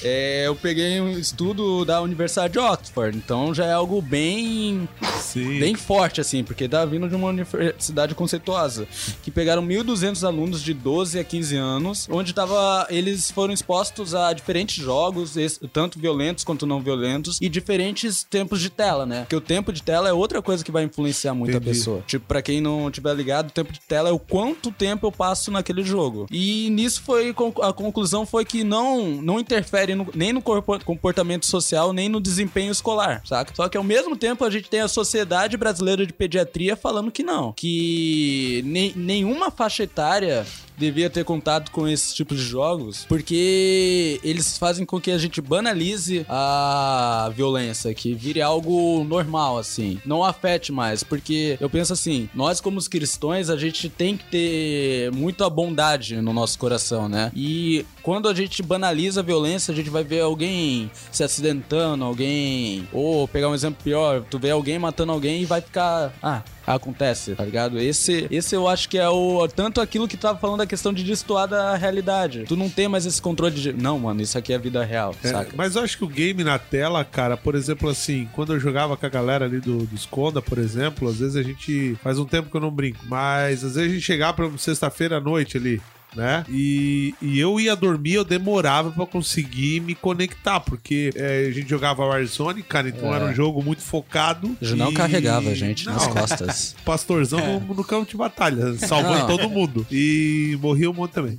[0.03, 4.87] é, eu peguei um estudo da Universidade de Oxford, então já é algo bem
[5.19, 5.59] Sim.
[5.59, 8.87] bem forte, assim, porque tá vindo de uma universidade conceituosa.
[9.21, 14.33] Que pegaram 1.200 alunos de 12 a 15 anos, onde tava, eles foram expostos a
[14.33, 15.35] diferentes jogos,
[15.71, 19.21] tanto violentos quanto não violentos, e diferentes tempos de tela, né?
[19.21, 21.77] Porque o tempo de tela é outra coisa que vai influenciar muito a Entendi.
[21.77, 22.03] pessoa.
[22.07, 25.11] Tipo, pra quem não tiver ligado, o tempo de tela é o quanto tempo eu
[25.11, 26.27] passo naquele jogo.
[26.31, 31.91] E nisso foi, a conclusão foi que não, não interfere no- nem no comportamento social,
[31.93, 33.53] nem no desempenho escolar, saca?
[33.55, 37.23] Só que ao mesmo tempo a gente tem a Sociedade Brasileira de Pediatria falando que
[37.23, 37.53] não.
[37.53, 40.45] Que ne- nenhuma faixa etária
[40.79, 45.41] devia ter contato com esses tipos de jogos, porque eles fazem com que a gente
[45.41, 49.99] banalize a violência, que vire algo normal, assim.
[50.05, 54.23] Não afete mais, porque eu penso assim, nós como os cristãos, a gente tem que
[54.25, 57.31] ter muita bondade no nosso coração, né?
[57.35, 62.87] E quando a gente banaliza a violência, a gente vai ver alguém se acidentando, alguém.
[62.93, 66.13] Ou pegar um exemplo pior, tu vê alguém matando alguém e vai ficar.
[66.23, 67.79] Ah, acontece, tá ligado?
[67.79, 69.47] Esse, esse eu acho que é o.
[69.47, 72.45] Tanto aquilo que tu tava falando da questão de destoar da realidade.
[72.47, 73.73] Tu não tem mais esse controle de.
[73.73, 75.51] Não, mano, isso aqui é a vida real, É, saca?
[75.55, 78.95] mas eu acho que o game na tela, cara, por exemplo, assim, quando eu jogava
[78.95, 81.95] com a galera ali do, do Esconda, por exemplo, às vezes a gente.
[82.03, 85.17] Faz um tempo que eu não brinco, mas às vezes a gente chegava pra sexta-feira
[85.17, 85.81] à noite ali.
[86.15, 86.43] Né?
[86.49, 91.69] E, e eu ia dormir, eu demorava pra conseguir me conectar, porque é, a gente
[91.69, 93.17] jogava Warzone, cara, então É.
[93.17, 94.57] era um jogo muito focado.
[94.61, 96.75] Já não e- carregava a gente Não, nas costas.
[96.83, 99.27] pastorzão no, no campo de batalha, salvando Não.
[99.27, 99.85] todo mundo.
[99.91, 101.37] E morria um monte também.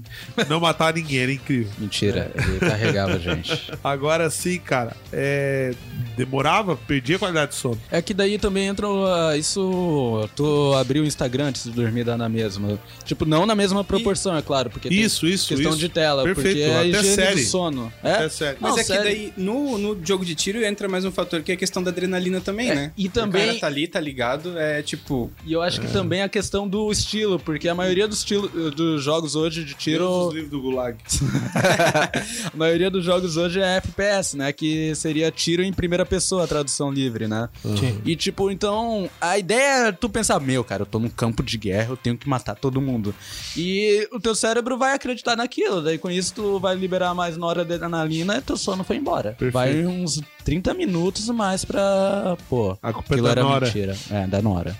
[0.48, 1.72] Não matar ninguém, era incrível.
[1.78, 3.72] Mentira, ele carregava a gente.
[3.82, 5.74] Agora sim, cara, é,
[6.16, 7.78] demorava, perdia a qualidade de sono.
[7.90, 10.28] É que daí também entra uh, isso.
[10.36, 12.78] Tu abriu o Instagram antes de dormir dá na mesma.
[13.04, 15.78] Tipo, não na mesma proporção, é claro, porque tem Isso, isso, questão isso.
[15.78, 17.34] de tela, Perfeito, porque é a até higiene série.
[17.36, 17.92] do sono.
[18.02, 18.12] É?
[18.12, 18.56] Até série.
[18.60, 19.04] Mas Não, é que sério.
[19.04, 21.90] daí, no, no jogo de tiro, entra mais um fator que é a questão da
[21.90, 22.92] adrenalina também, É, né?
[22.96, 25.30] e O também- cara tá ali, tá ligado, é tipo...
[25.46, 29.02] E eu acho que também a questão do estilo, porque a maioria dos, estilo, dos
[29.02, 30.08] jogos hoje de tiro.
[30.28, 30.96] os livros do Gulag.
[32.52, 34.52] a maioria dos jogos hoje é FPS, né?
[34.52, 37.48] Que seria tiro em primeira pessoa, a tradução livre, né?
[37.62, 38.00] Sim.
[38.04, 41.56] E tipo, então, a ideia é tu pensar, meu, cara, eu tô num campo de
[41.58, 43.14] guerra, eu tenho que matar todo mundo.
[43.56, 47.46] E o teu cérebro vai acreditar naquilo, daí com isso tu vai liberar mais na
[47.46, 49.30] hora da adrenalina e teu sono foi embora.
[49.38, 49.52] Perfeito.
[49.52, 53.66] Vai uns 30 minutos mais pra, pô, A culpa é aquilo da era Nora.
[53.66, 53.96] mentira.
[54.10, 54.76] É, da Nora.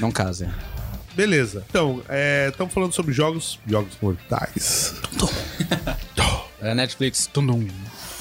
[0.00, 0.48] Não casem.
[1.14, 1.64] Beleza.
[1.68, 2.02] Então,
[2.48, 4.94] estamos falando sobre jogos, jogos mortais.
[6.60, 7.46] É Netflix, tum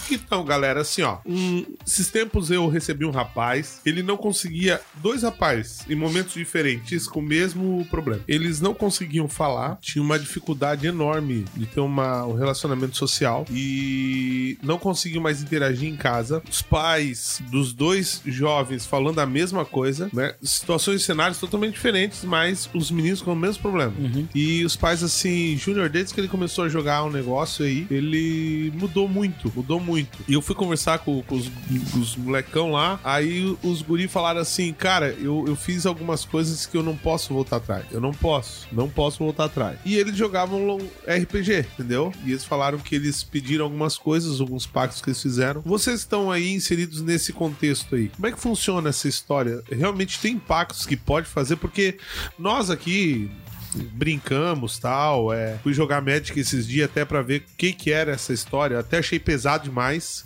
[0.09, 1.17] Então, galera, assim, ó.
[1.25, 4.81] Um, esses tempos eu recebi um rapaz, ele não conseguia.
[4.95, 8.23] Dois rapazes, em momentos diferentes, com o mesmo problema.
[8.27, 14.57] Eles não conseguiam falar, tinham uma dificuldade enorme de ter uma, um relacionamento social e
[14.63, 16.41] não conseguiam mais interagir em casa.
[16.49, 20.35] Os pais dos dois jovens falando a mesma coisa, né?
[20.41, 23.93] Situações e cenários totalmente diferentes, mas os meninos com o mesmo problema.
[24.33, 28.71] E os pais, assim, Júnior, desde que ele começou a jogar um negócio aí, ele
[28.75, 29.96] mudou muito, mudou muito.
[30.27, 31.47] E eu fui conversar com, com os,
[31.91, 36.65] com os molecão lá, aí os guri falaram assim, cara, eu, eu fiz algumas coisas
[36.65, 37.85] que eu não posso voltar atrás.
[37.91, 39.79] Eu não posso, não posso voltar atrás.
[39.85, 42.13] E eles jogavam RPG, entendeu?
[42.25, 45.61] E eles falaram que eles pediram algumas coisas, alguns pactos que eles fizeram.
[45.61, 48.09] Vocês estão aí inseridos nesse contexto aí.
[48.09, 49.61] Como é que funciona essa história?
[49.71, 51.97] Realmente tem pactos que pode fazer, porque
[52.37, 53.29] nós aqui
[53.75, 55.33] brincamos tal.
[55.33, 58.79] É, fui jogar Magic esses dias até pra ver o que, que era essa história.
[58.79, 60.25] Até achei pesado demais.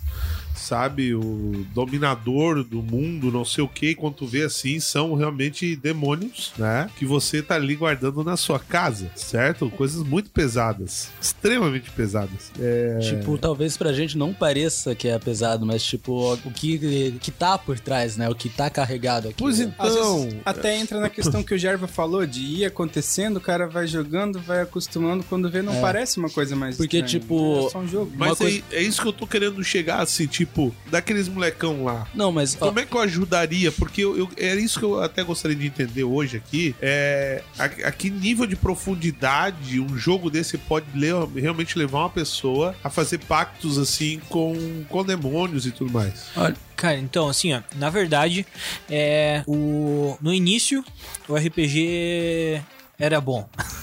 [0.54, 5.74] Sabe, o dominador do mundo, não sei o que, quando tu vê assim, são realmente
[5.76, 6.88] demônios, né?
[6.96, 9.68] Que você tá ali guardando na sua casa, certo?
[9.70, 12.50] Coisas muito pesadas, extremamente pesadas.
[12.60, 17.30] É, Tipo, talvez pra gente não pareça que é pesado, mas tipo, o que, que
[17.30, 18.28] tá por trás, né?
[18.28, 19.36] O que tá carregado aqui.
[19.38, 23.36] Pois Às então, vezes até entra na questão que o Gerva falou, de ir acontecendo,
[23.36, 25.80] o cara vai jogando, vai acostumando, quando vê não É.
[25.80, 28.12] parece uma coisa mais Porque, estranha, tipo, É só um jogo.
[28.16, 32.06] mas coisa- é, é isso que eu tô querendo chegar, assim, tipo, daqueles molecão lá.
[32.14, 33.70] Não, mas ó, Como é que eu ajudaria?
[33.70, 36.74] Porque eu, eu- era isso que eu até gostaria de entender hoje aqui.
[36.82, 42.10] É, a, a que nível de profundidade um jogo desse pode le- realmente levar uma
[42.10, 46.26] pessoa a fazer pactos assim com, com demônios e tudo mais.
[46.74, 48.44] Cara, então, assim, ó, na verdade,
[48.90, 50.84] é, o, no início,
[51.28, 52.60] o RPG
[52.98, 53.48] era bom.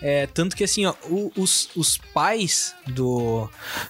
[0.00, 0.94] É, tanto que, assim, ó,
[1.36, 3.48] os, os pais do,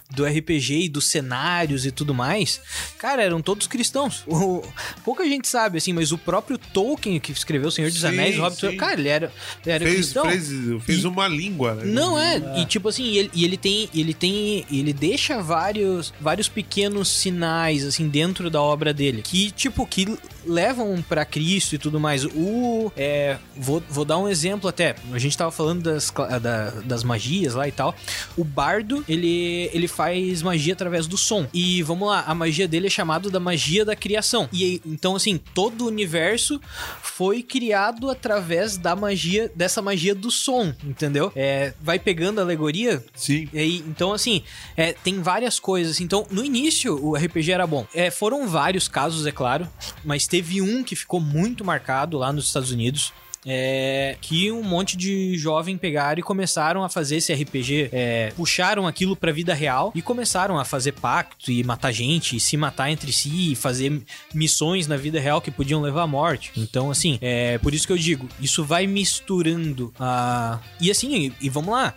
[0.09, 2.59] do RPG e dos cenários e tudo mais,
[2.97, 4.23] cara, eram todos cristãos.
[4.27, 4.63] O-
[5.05, 8.37] pouca gente sabe, assim, mas o próprio Tolkien, que escreveu O Senhor dos Sim, Anéis,
[8.37, 9.31] o Hobbit, cara, ele era,
[9.65, 10.25] ele era Fez, cristão.
[10.29, 10.47] fez,
[10.83, 11.85] fez E- uma língua, né?
[11.85, 16.49] Não é, e tipo assim, ele, e ele tem, ele tem, ele deixa vários, vários
[16.49, 21.99] pequenos sinais assim dentro da obra dele que tipo que levam pra Cristo e tudo
[21.99, 22.25] mais.
[22.25, 24.95] O, é, vou, vou dar um exemplo até.
[25.11, 27.95] A gente tava falando das, da- das magias lá e tal.
[28.37, 32.87] O bardo ele, ele faz magia através do som e vamos lá, a magia dele
[32.87, 34.47] é chamada da magia da criação.
[34.53, 36.59] E então assim, todo o universo
[37.01, 41.31] foi criado através da magia dessa magia do som, entendeu?
[41.35, 43.47] É, vai pegando a alegoria Sim.
[43.53, 44.43] e então, assim,
[44.77, 45.99] é, tem várias coisas.
[45.99, 47.85] Então, no início, o RPG era bom.
[47.93, 49.67] É, foram vários casos, é claro,
[50.03, 53.13] mas teve um que ficou muito marcado lá nos Estados Unidos.
[53.45, 58.85] É, que um monte de jovem pegaram e começaram a fazer esse RPG, é, puxaram
[58.85, 62.91] aquilo pra vida real e começaram a fazer pacto e matar gente, e se matar
[62.91, 66.51] entre si, e fazer missões na vida real que podiam levar à morte.
[66.57, 70.59] Então, assim, é por isso que eu digo, isso vai misturando a.
[70.81, 71.95] E assim, e, e vamos lá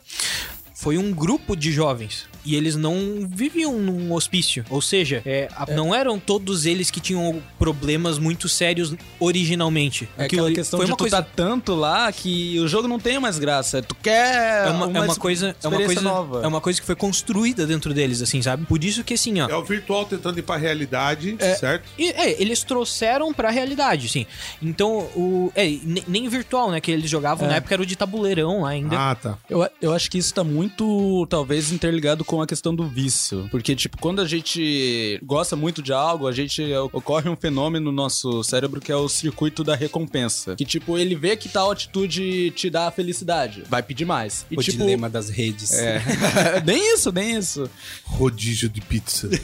[0.82, 2.26] foi um grupo de jovens.
[2.44, 4.64] E eles não viviam num hospício.
[4.70, 10.08] Ou seja, é, a- não eram todos eles que tinham problemas muito sérios originalmente.
[10.18, 12.86] É Aquilo aquela questão foi de uma tu coisa tá tanto lá que o jogo
[12.86, 13.82] não tem mais graça.
[13.82, 16.42] Tu quer é uma, é uma coisa é uma coisa nova.
[16.44, 19.48] é uma coisa que foi construída dentro deles assim sabe por isso que assim ó
[19.48, 21.84] É o virtual tentando ir pra realidade, certo?
[21.98, 24.26] E, é, eles trouxeram pra realidade, sim.
[24.62, 25.50] Então, o.
[25.54, 26.80] É, ne- nem virtual, né?
[26.80, 28.96] Que eles jogavam na época era o de tabuleirão lá ainda.
[28.98, 29.38] Ah, tá.
[29.48, 33.46] Eu, eu acho que isso tá muito, talvez, interligado com a questão do vício.
[33.50, 37.92] Porque, tipo, quando a gente gosta muito de algo, a gente ocorre um fenômeno no
[37.92, 40.56] nosso cérebro que é o circuito da recompensa.
[40.56, 43.64] Que, tipo, ele vê que tal atitude te dá felicidade.
[43.68, 44.46] Vai pedir mais.
[44.50, 44.78] E, o tipo.
[44.78, 45.74] dilema das redes.
[45.74, 46.00] É.
[46.64, 47.68] nem isso, nem isso.
[48.04, 49.28] Rodízio de pizza.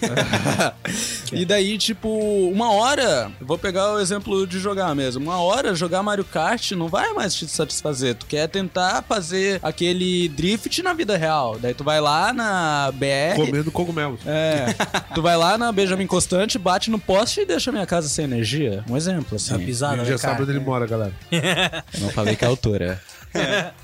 [1.30, 2.08] E daí, tipo,
[2.50, 5.22] uma hora, vou pegar o exemplo de jogar mesmo.
[5.22, 8.14] Uma hora jogar Mario Kart não vai mais te satisfazer.
[8.14, 11.58] Tu quer tentar fazer aquele drift na vida real.
[11.58, 13.36] Daí tu vai lá na BR.
[13.36, 14.20] Comendo cogumelos.
[14.26, 14.66] É.
[15.14, 18.84] tu vai lá na Benjamin Constante, bate no poste e deixa minha casa sem energia.
[18.88, 19.52] Um exemplo, assim.
[19.52, 21.12] Tá pisada, Ele né, já sabe onde ele mora, galera.
[21.30, 23.00] Eu não falei que é a altura.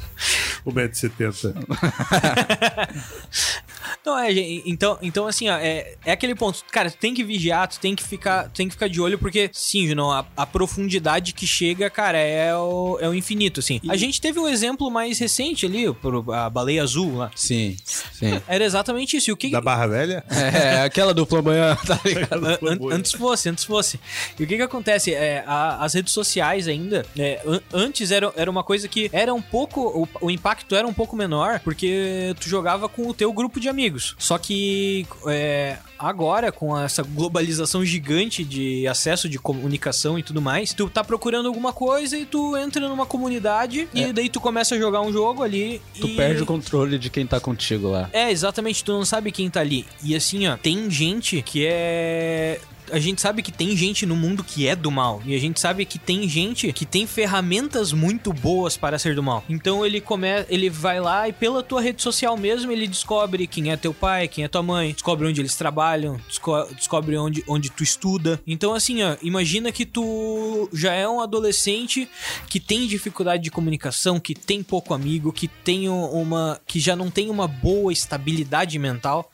[0.64, 1.52] O 1,70m.
[4.04, 4.32] Não, é,
[4.66, 6.64] então, então assim, ó, é, é aquele ponto.
[6.70, 9.50] Cara, tu tem que vigiar, tu tem que ficar, tem que ficar de olho, porque,
[9.52, 13.80] sim, Junão, a, a profundidade que chega, cara, é o, é o infinito, assim.
[13.88, 17.30] A gente teve um exemplo mais recente ali, pro- a baleia azul lá.
[17.34, 18.40] Sim, sim.
[18.48, 19.30] Era exatamente isso.
[19.30, 20.24] E o que, Da Barra Velha?
[20.30, 22.46] É, aquela do flamboyant, tá ligado?
[22.46, 23.98] An- an- antes fosse, antes fosse.
[24.38, 25.12] E o que que acontece?
[25.14, 29.32] É, a- as redes sociais ainda, é, an- antes era, era uma coisa que era
[29.32, 29.80] um pouco,
[30.20, 33.68] o, o impacto era um pouco menor, porque tu jogava com o teu grupo de
[33.74, 34.14] amigos.
[34.18, 40.72] Só que é, agora, com essa globalização gigante de acesso de comunicação e tudo mais,
[40.72, 44.78] tu tá procurando alguma coisa e tu entra numa comunidade e daí tu começa a
[44.78, 46.16] jogar um jogo ali Tu e...
[46.16, 48.08] perde o controle de quem tá contigo lá.
[48.12, 49.84] É, exatamente, tu não sabe quem tá ali.
[50.02, 52.60] E assim, ó, tem gente que é.
[52.90, 55.22] A gente sabe que tem gente no mundo que é do mal.
[55.24, 59.22] E a gente sabe que tem gente que tem ferramentas muito boas para ser do
[59.22, 59.44] mal.
[59.48, 60.28] Então ele come...
[60.48, 64.28] ele vai lá e pela tua rede social mesmo, ele descobre quem é teu pai,
[64.28, 68.40] quem é tua mãe, descobre onde eles trabalham, desco- descobre onde, onde tu estuda.
[68.46, 72.08] Então, assim, ó, imagina que tu já é um adolescente
[72.48, 76.60] que tem dificuldade de comunicação, que tem pouco amigo, que tem uma.
[76.66, 79.30] que já não tem uma boa estabilidade mental.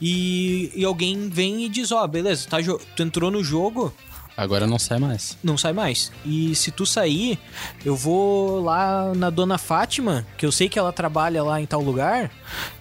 [0.00, 2.58] E, e alguém vem e diz: Ó, beleza, tá,
[2.94, 3.92] tu entrou no jogo,
[4.36, 5.38] Agora não sai mais.
[5.42, 6.12] não sai mais.
[6.22, 7.38] E se tu sair,
[7.82, 11.80] eu vou lá na dona Fátima, que eu sei que ela trabalha lá em tal
[11.80, 12.30] lugar.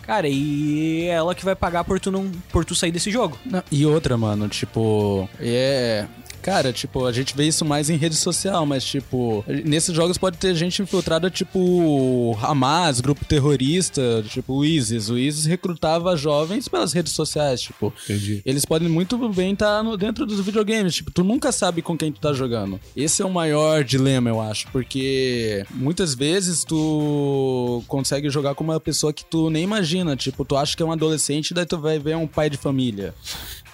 [0.02, 3.38] Cara, e é ela que vai pagar por tu não por tu sair desse jogo.
[3.46, 6.06] Não, e outra, mano, tipo, é.
[6.46, 10.38] Cara, tipo, a gente vê isso mais em rede social, mas, tipo, nesses jogos pode
[10.38, 15.10] ter gente infiltrada, tipo, Hamas, grupo terrorista, tipo, o ISIS.
[15.10, 17.92] O ISIS recrutava jovens pelas redes sociais, tipo.
[18.04, 18.44] Entendi.
[18.46, 22.12] Eles podem muito bem estar no, dentro dos videogames, tipo, tu nunca sabe com quem
[22.12, 22.80] tu tá jogando.
[22.96, 28.80] Esse é o maior dilema, eu acho, porque muitas vezes tu consegue jogar com uma
[28.80, 31.98] pessoa que tu nem imagina, tipo, tu acha que é um adolescente, daí tu vai
[31.98, 33.16] ver um pai de família.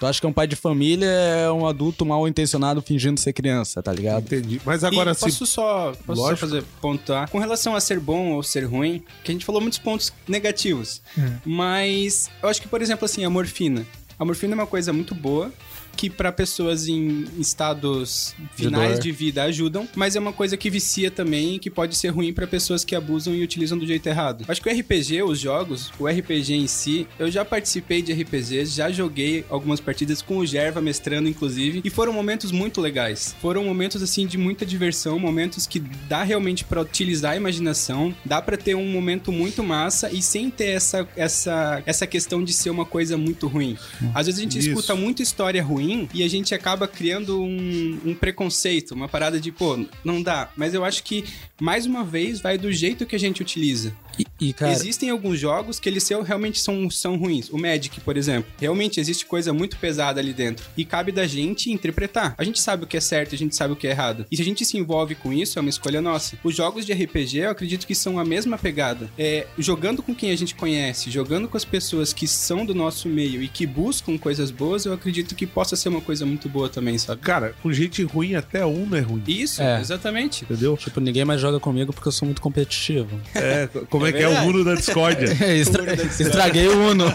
[0.02, 3.32] Tu acha que é um pai de família, é um adulto mal intencionado fingindo ser
[3.32, 4.24] criança, tá ligado?
[4.24, 4.60] Entendi.
[4.66, 5.26] Mas agora e sim.
[5.26, 9.30] posso só, posso só fazer pontuar com relação a ser bom ou ser ruim, que
[9.30, 11.00] a gente falou muitos pontos negativos.
[11.46, 13.86] Mas eu acho que, por exemplo, assim, a morfina.
[14.18, 15.52] A morfina é uma coisa muito boa
[15.96, 19.02] que para pessoas em estados finais dor.
[19.02, 22.32] de vida ajudam, mas é uma coisa que vicia também e que pode ser ruim
[22.32, 24.44] para pessoas que abusam e utilizam do jeito errado.
[24.48, 28.74] Acho que o RPG, os jogos, o RPG em si, eu já participei de RPGs,
[28.74, 33.34] já joguei algumas partidas com o Gerva mestrando inclusive, e foram momentos muito legais.
[33.40, 35.78] Foram momentos assim de muita diversão, momentos que
[36.08, 40.50] dá realmente para utilizar a imaginação, dá para ter um momento muito massa e sem
[40.50, 43.76] ter essa essa essa questão de ser uma coisa muito ruim.
[44.14, 44.68] Às vezes a gente Isso.
[44.68, 45.81] escuta muita história ruim
[46.12, 50.50] e a gente acaba criando um, um preconceito, uma parada de, pô, não dá.
[50.56, 51.24] Mas eu acho que,
[51.60, 53.94] mais uma vez, vai do jeito que a gente utiliza.
[54.18, 57.48] E, e, cara, Existem alguns jogos que eles realmente são, são ruins.
[57.50, 58.50] O Magic, por exemplo.
[58.60, 60.64] Realmente existe coisa muito pesada ali dentro.
[60.76, 62.34] E cabe da gente interpretar.
[62.36, 64.26] A gente sabe o que é certo, a gente sabe o que é errado.
[64.30, 66.36] E se a gente se envolve com isso, é uma escolha nossa.
[66.42, 69.10] Os jogos de RPG, eu acredito que são a mesma pegada.
[69.18, 73.08] É, jogando com quem a gente conhece, jogando com as pessoas que são do nosso
[73.08, 76.68] meio e que buscam coisas boas, eu acredito que possa ser uma coisa muito boa
[76.68, 77.20] também, sabe?
[77.22, 79.22] Cara, com gente ruim, até um é ruim.
[79.26, 79.80] Isso, É.
[79.80, 80.44] exatamente.
[80.44, 80.76] Entendeu?
[80.76, 83.20] tipo, ninguém mais joga comigo porque eu sou muito competitivo.
[83.34, 85.26] É, como Como é, que é o Uno da discórdia?
[85.54, 87.04] Estra- Estraguei o Uno.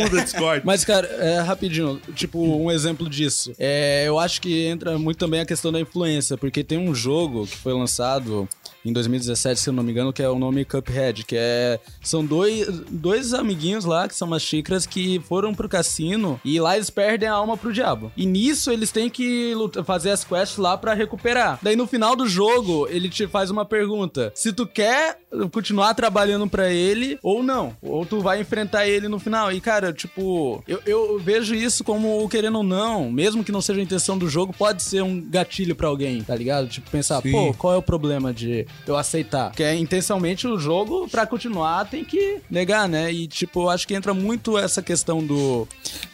[0.00, 0.62] Uno da discórdia.
[0.64, 3.52] Mas, cara, é, rapidinho, tipo, um exemplo disso.
[3.58, 7.46] É, eu acho que entra muito também a questão da influência, porque tem um jogo
[7.46, 8.48] que foi lançado
[8.82, 11.78] em 2017, se eu não me engano, que é o nome Cuphead, que é...
[12.02, 16.76] São dois, dois amiguinhos lá, que são umas xícaras, que foram pro cassino e lá
[16.76, 18.10] eles perdem a alma pro diabo.
[18.16, 21.58] E nisso eles têm que luta- fazer as quests lá pra recuperar.
[21.60, 24.32] Daí no final do jogo, ele te faz uma pergunta.
[24.34, 25.18] Se tu quer
[25.52, 27.76] continuar trabalhando pra ele ou não.
[27.82, 29.52] Ou tu vai enfrentar ele no final.
[29.52, 33.80] E, cara, tipo, eu, eu vejo isso como, querendo ou não, mesmo que não seja
[33.80, 36.68] a intenção do jogo, pode ser um gatilho pra alguém, tá ligado?
[36.68, 37.32] Tipo, pensar, Sim.
[37.32, 39.50] pô, qual é o problema de eu aceitar?
[39.50, 43.12] Porque é intencionalmente o jogo, pra continuar, tem que negar, né?
[43.12, 45.66] E, tipo, eu acho que entra muito essa questão do,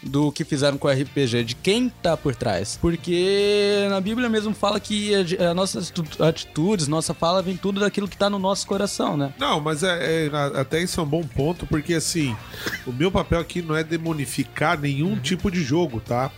[0.03, 2.79] do que fizeram com o RPG, de quem tá por trás.
[2.81, 8.09] Porque na Bíblia mesmo fala que a, a nossas atitudes, nossa fala, vem tudo daquilo
[8.09, 9.33] que tá no nosso coração, né?
[9.38, 10.31] Não, mas é, é-
[10.61, 12.37] até isso é um bom ponto, porque assim,
[12.87, 16.31] o meu papel aqui não é demonificar nenhum tipo de jogo, tá?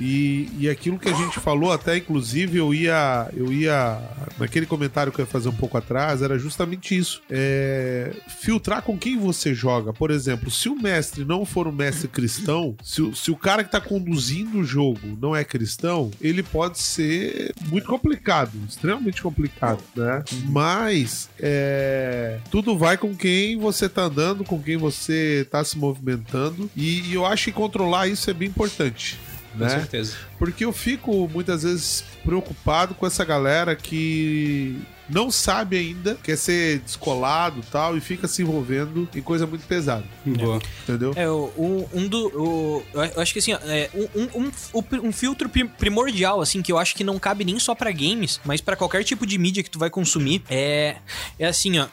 [0.00, 3.98] E, e aquilo que a gente falou, até inclusive eu ia, eu ia,
[4.38, 7.22] naquele comentário que eu ia fazer um pouco atrás, era justamente isso.
[7.30, 9.92] É, filtrar com quem você joga.
[9.92, 13.62] Por exemplo, se o mestre não for um mestre cristão, se, o- se o cara
[13.64, 19.82] que tá conduzindo o jogo não é cristão, ele pode ser muito complicado, extremamente complicado,
[19.94, 20.22] né?
[20.46, 26.70] Mas é, tudo vai com quem você tá andando, com quem você tá se movimentando,
[26.76, 29.18] e, e eu acho que controlar isso é bem importante.
[29.56, 29.68] Com Né?
[29.70, 30.16] certeza.
[30.38, 36.78] Porque eu fico muitas vezes preocupado com essa galera que não sabe ainda, quer ser
[36.80, 40.04] descolado e tal, e fica se envolvendo em coisa muito pesada.
[40.24, 40.60] Boa.
[40.82, 41.12] Entendeu?
[41.14, 42.26] É, o, o- um do.
[42.28, 44.08] o- eu acho que assim, ó, é, um,
[44.40, 47.74] um, um, um filtro pri- primordial, assim, que eu acho que não cabe nem só
[47.74, 50.96] pra games, mas pra qualquer tipo de mídia que tu vai consumir, é,
[51.38, 51.86] é assim, ó.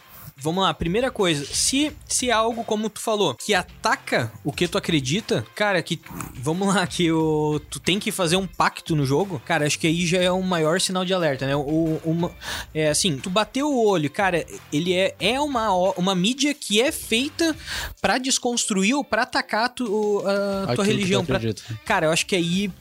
[0.43, 4.67] Vamos lá, primeira coisa, se, se é algo como tu falou, que ataca o que
[4.67, 5.99] tu acredita, cara, que
[6.33, 9.85] vamos lá, que o, tu tem que fazer um pacto no jogo, cara, acho que
[9.87, 11.55] aí já é um maior sinal de alerta, né?
[11.55, 12.31] O, uma,
[12.73, 16.81] é assim, tu bateu o olho, cara, ele é, é uma, o- uma mídia que
[16.81, 17.55] é feita
[18.01, 21.21] pra desconstruir ou pra atacar tu, a tua religião.
[21.25, 21.37] pra-.
[21.85, 22.71] Cara, eu acho que aí,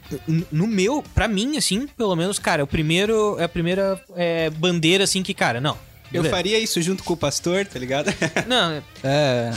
[0.51, 4.49] no meu, pra mim, assim, pelo menos, cara, é o primeiro, é a primeira é,
[4.51, 5.77] bandeira, assim, que, cara, não.
[6.13, 8.13] Eu faria isso junto com o pastor, tá ligado?
[8.49, 9.51] Não, É.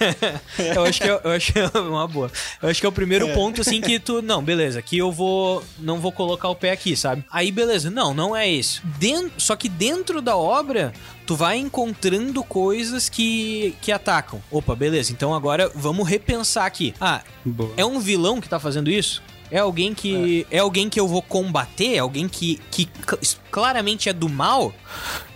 [0.74, 2.30] eu acho que é, eu acho que é uma boa.
[2.62, 4.22] Eu acho que é o primeiro ponto, assim, que tu.
[4.22, 5.62] Não, beleza, aqui eu vou.
[5.78, 7.24] Não vou colocar o pé aqui, sabe?
[7.30, 8.82] Aí, beleza, não, não é isso.
[8.98, 10.92] Den- só que dentro da obra,
[11.26, 14.42] tu vai encontrando coisas que, que atacam.
[14.50, 16.94] Opa, beleza, então agora vamos repensar aqui.
[17.00, 17.72] Ah, Boa.
[17.76, 19.22] é um vilão que tá fazendo isso?
[19.50, 20.46] É alguém que.
[20.50, 21.94] É, alguém que eu vou combater?
[21.96, 24.72] É alguém que, que cl- claramente é do mal?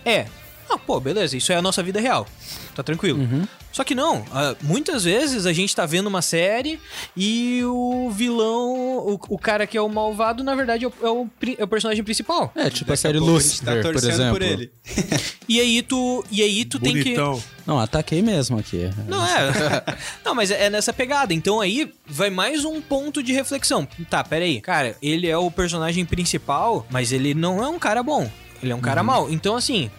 [0.05, 0.25] É.
[0.69, 2.27] Ah, pô, beleza, isso é a nossa vida real.
[2.75, 3.19] Tá tranquilo.
[3.71, 6.79] Só que não, ah, muitas vezes a gente tá vendo uma série
[7.15, 11.09] e o vilão, o, o cara que é o malvado, na verdade é o, é
[11.09, 12.51] o é o personagem principal.
[12.55, 14.33] É, tipo a Daqui série pouco a gente tá Lucifer, por torcendo exemplo.
[14.33, 14.71] por ele.
[15.47, 17.15] E aí tu, e aí tu tem que.
[17.67, 18.89] Não, ataquei mesmo aqui.
[19.07, 19.83] Não, é.
[20.25, 21.33] Não, mas é nessa pegada.
[21.35, 23.87] Então aí vai mais um ponto de reflexão.
[24.09, 24.59] Tá, peraí.
[24.59, 28.29] Cara, ele é o personagem principal, mas ele não é um cara bom.
[28.61, 29.29] Ele é um cara mau.
[29.29, 29.91] Então, assim.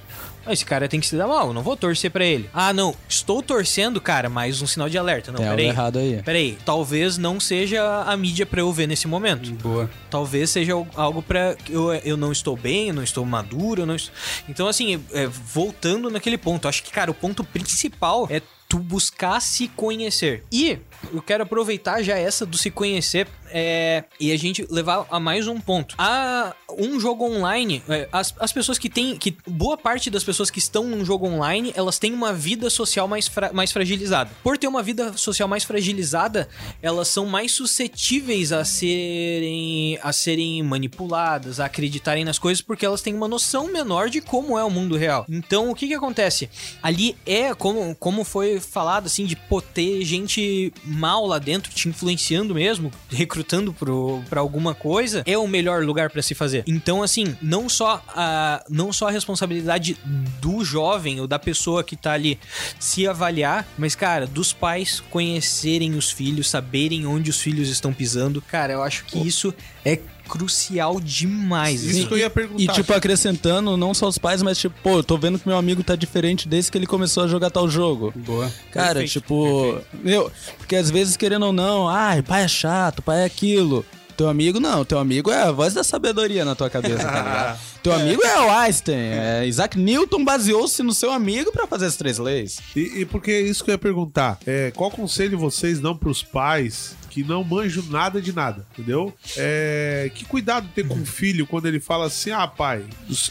[0.48, 2.48] Esse cara tem que se dar mal, eu não vou torcer pra ele.
[2.52, 5.30] Ah, não, estou torcendo, cara, mais um sinal de alerta.
[5.32, 5.70] Não, Tem algo peraí.
[5.70, 6.22] errado aí.
[6.22, 9.50] Peraí, talvez não seja a mídia pra eu ver nesse momento.
[9.54, 9.90] Boa.
[10.10, 11.56] Talvez seja algo pra.
[11.68, 14.14] Eu, eu não estou bem, eu não estou maduro, eu não estou...
[14.48, 19.40] Então, assim, é, voltando naquele ponto, acho que, cara, o ponto principal é tu buscar
[19.40, 20.42] se conhecer.
[20.50, 20.78] E
[21.12, 25.46] eu quero aproveitar já essa do se conhecer é, e a gente levar a mais
[25.46, 25.94] um ponto.
[25.98, 29.16] A um jogo online, é, as, as pessoas que têm.
[29.16, 33.08] Que, boa parte das pessoas que estão num jogo online, elas têm uma vida social
[33.08, 34.30] mais, fra- mais fragilizada.
[34.42, 36.48] Por ter uma vida social mais fragilizada,
[36.82, 43.00] elas são mais suscetíveis a serem, a serem manipuladas, a acreditarem nas coisas, porque elas
[43.00, 45.24] têm uma noção menor de como é o mundo real.
[45.28, 46.50] Então, o que que acontece?
[46.82, 51.88] Ali é, como, como foi falado, assim, de pô, ter gente mal lá dentro, te
[51.88, 53.35] influenciando mesmo, recrutando
[53.72, 56.64] pro, pra alguma coisa, é o melhor lugar pra se fazer.
[56.66, 59.96] Então, assim, não só a, não só a responsabilidade
[60.40, 62.38] do jovem ou da pessoa que tá ali
[62.78, 68.42] se avaliar, mas, cara, dos pais conhecerem os filhos, saberem onde os filhos estão pisando.
[68.42, 71.82] Cara, eu acho que isso é crucial demais.
[71.82, 72.06] Isso assim.
[72.06, 72.62] que eu ia perguntar.
[72.62, 75.56] E, tipo, acrescentando, não só os pais, mas, tipo, pô, eu tô vendo que meu
[75.56, 78.12] amigo tá diferente desde que ele começou a jogar tal jogo.
[78.16, 78.52] Boa.
[78.72, 83.22] Cara, Perfeito, tipo, meu, porque às vezes, querendo ou não, ai, pai é chato, pai
[83.22, 83.84] é aquilo.
[84.16, 87.58] Teu amigo não, teu amigo é a voz da sabedoria na tua cabeça, tá ligado?
[87.82, 88.96] Teu amigo é o Einstein.
[88.96, 92.58] É, Isaac Newton baseou-se no seu amigo pra fazer as três leis.
[92.74, 94.38] E, e porque é isso que eu ia perguntar.
[94.46, 99.10] É, qual conselho vocês dão pros pais que não manjam nada de nada, entendeu?
[99.38, 102.84] É, que cuidado ter com o filho quando ele fala assim, ah, pai,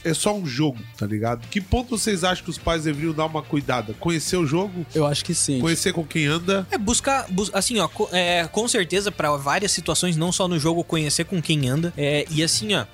[0.03, 1.47] é só um jogo, tá ligado?
[1.49, 3.93] Que ponto vocês acham que os pais deveriam dar uma cuidada?
[3.99, 5.59] Conhecer o jogo, Eu acho que sim.
[5.59, 6.65] conhecer com quem anda.
[6.71, 10.57] É, buscar, bus- assim, ó, co- é, com certeza pra várias situações, não só no
[10.57, 11.93] jogo, conhecer com quem anda.
[11.95, 12.86] É, e assim, ó,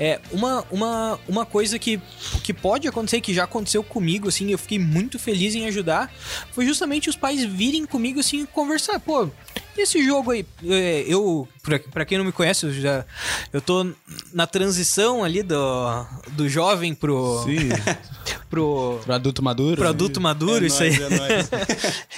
[0.00, 2.00] é, uma, uma, uma coisa que,
[2.42, 6.12] que pode acontecer, que já aconteceu comigo, assim, eu fiquei muito feliz em ajudar,
[6.50, 8.98] foi justamente os pais virem comigo, assim, conversar.
[8.98, 9.28] Pô,
[9.82, 13.04] esse jogo aí, é, eu, pra, pra quem não me conhece, eu já,
[13.52, 13.86] eu tô
[14.32, 17.68] na transição ali do, do jovem pro, Sim.
[18.50, 19.76] pro, Pro adulto maduro.
[19.76, 20.92] pro adulto maduro, isso aí.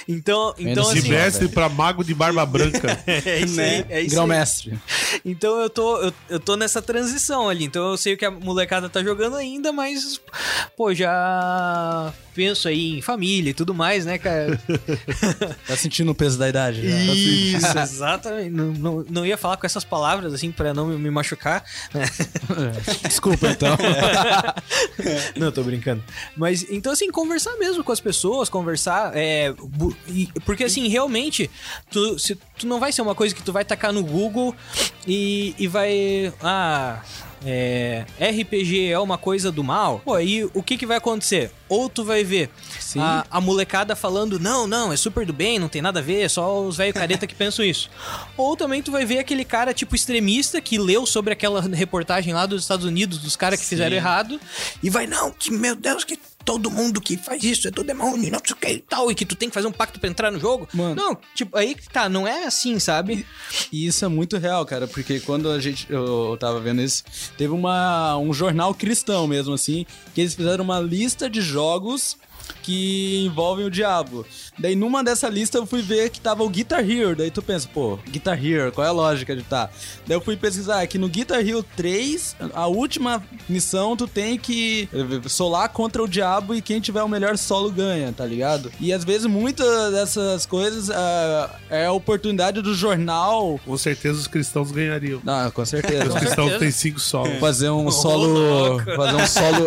[0.07, 2.99] Então, então de assim, mestre pra mago de barba branca.
[3.07, 4.09] é isso aí, é isso aí.
[4.09, 4.79] Grão-mestre.
[5.23, 7.63] Então eu tô, eu, eu tô nessa transição ali.
[7.63, 10.19] Então eu sei o que a molecada tá jogando ainda, mas,
[10.75, 14.59] pô, já penso aí em família e tudo mais, né, cara?
[15.67, 16.81] Tá sentindo o peso da idade?
[16.81, 16.97] já?
[17.13, 18.49] Isso, exatamente.
[18.49, 21.63] Não, não, não ia falar com essas palavras, assim, pra não me, machucar.
[21.93, 22.05] né?
[23.03, 23.77] Desculpa, então.
[25.35, 26.03] Não, tô brincando.
[26.35, 29.53] Mas, então, assim, conversar mesmo com as pessoas, conversar, é,
[30.45, 31.49] porque, assim, realmente,
[31.89, 34.55] tu, se, tu não vai ser uma coisa que tu vai tacar no Google
[35.07, 37.01] e, e vai, ah,
[37.45, 40.01] é, RPG é uma coisa do mal.
[40.03, 41.51] Pô, aí o que que vai acontecer?
[41.67, 42.99] Ou tu vai ver Sim.
[42.99, 46.21] a, a molecada falando, não, não, é super do bem, não tem nada a ver,
[46.21, 47.89] é só os velhos careta que pensam isso.
[48.37, 52.45] Ou também tu vai ver aquele cara, tipo, extremista que leu sobre aquela reportagem lá
[52.45, 54.39] dos Estados Unidos, dos caras que fizeram errado,
[54.81, 58.31] e vai, não, que meu Deus, que todo mundo que faz isso é do demônio,
[58.31, 60.09] não sei o que e tal, e que tu tem que fazer um pacto pra
[60.09, 60.67] entrar no jogo.
[60.73, 60.95] Mano.
[60.95, 63.25] Não, tipo, aí que tá, não é assim, sabe?
[63.71, 67.03] E isso é muito real, cara, porque quando a gente eu tava vendo isso,
[67.37, 72.17] teve uma um jornal cristão mesmo assim, que eles fizeram uma lista de jogos
[72.61, 74.25] que envolvem o diabo.
[74.57, 77.67] Daí numa dessa lista eu fui ver que tava o Guitar Hero, daí tu pensa,
[77.73, 79.69] pô, Guitar Hero, qual é a lógica de tá?
[80.07, 84.87] Daí eu fui pesquisar que no Guitar Hero 3, a última missão tu tem que
[85.27, 88.71] solar contra o diabo e quem tiver o melhor solo ganha, tá ligado?
[88.79, 94.27] E às vezes muitas dessas coisas ah, é a oportunidade do jornal Com certeza os
[94.27, 95.19] cristãos ganhariam.
[95.23, 96.07] não, com certeza.
[96.07, 97.39] Os cristãos têm cinco solos.
[97.39, 98.79] fazer um solo.
[98.95, 99.63] fazer um solo.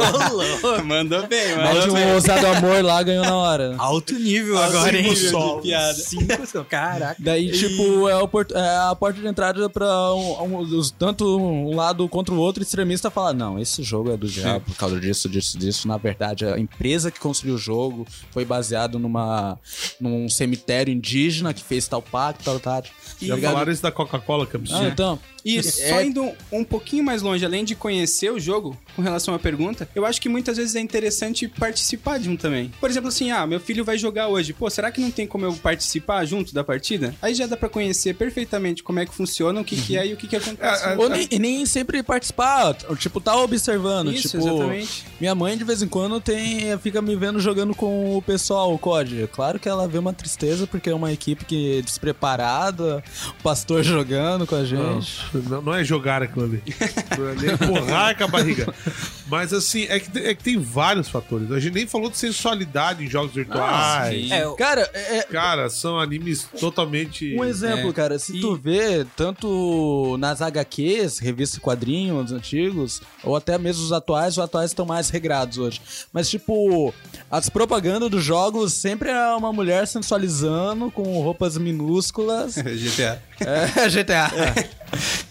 [0.87, 2.07] Mandou bem, mandou bem.
[2.07, 3.75] um ousado amor lá, ganhou na hora.
[3.79, 5.03] Alto nível Alto agora, hein?
[5.03, 5.61] nível de Sol.
[5.61, 5.95] piada.
[5.95, 7.17] Cinco, caraca.
[7.19, 11.75] Daí, tipo, é, a opor- é a porta de entrada pra um, um- tanto um
[11.75, 15.29] lado contra o outro extremista falar: não, esse jogo é do diabo por causa disso,
[15.29, 15.87] disso, disso.
[15.89, 19.59] Na verdade, a empresa que construiu o jogo foi baseado numa,
[20.01, 22.83] num cemitério indígena que fez tal pacto, tal, tal.
[23.21, 23.53] Já Ligado?
[23.53, 25.19] falaram isso da Coca-Cola, que é Ah, então.
[25.45, 29.33] E É- só indo um pouquinho mais longe, além de conhecer o jogo, com relação
[29.33, 32.56] à pergunta, eu acho que muitas vezes é interessante participar de um também.
[32.81, 34.53] Por exemplo, assim, ah, meu filho vai jogar hoje.
[34.53, 37.15] Pô, será que não tem como eu participar junto da partida?
[37.21, 40.13] Aí já dá pra conhecer perfeitamente como é que funciona, o que, que é e
[40.13, 40.85] o que, que acontece.
[40.85, 44.13] É, é, Ou nem, e nem sempre participar, tipo, tá observando.
[44.13, 45.05] Isso, tipo, exatamente.
[45.21, 48.79] Minha mãe de vez em quando tem, fica me vendo jogando com o pessoal, o
[48.79, 49.29] COD.
[49.33, 53.03] Claro que ela vê uma tristeza porque é uma equipe que é despreparada,
[53.39, 55.25] o pastor jogando com a gente.
[55.49, 56.63] Não, não é jogar aquilo ali.
[56.97, 58.75] Aquilo ali é empurrar com a barriga.
[59.29, 61.51] Mas assim, é que, é que tem vários fatores.
[61.51, 62.46] A gente nem falou de sensualidade
[63.01, 64.15] em jogos virtuais.
[64.15, 64.33] sim.
[64.33, 67.37] É, Cara, é, é- Cara, são animes totalmente.
[67.39, 67.93] um exemplo, É.
[67.93, 73.85] cara, se E- tu vê tanto nas HQs, revistas e quadrinhos antigos, ou até mesmo
[73.85, 75.81] os atuais, os atuais estão mais regrados hoje.
[76.13, 76.93] Mas, tipo,
[77.31, 82.55] as propagandas dos jogos sempre é uma mulher sensualizando com roupas minúsculas.
[82.77, 83.23] GTA.
[83.41, 84.31] É, GTA.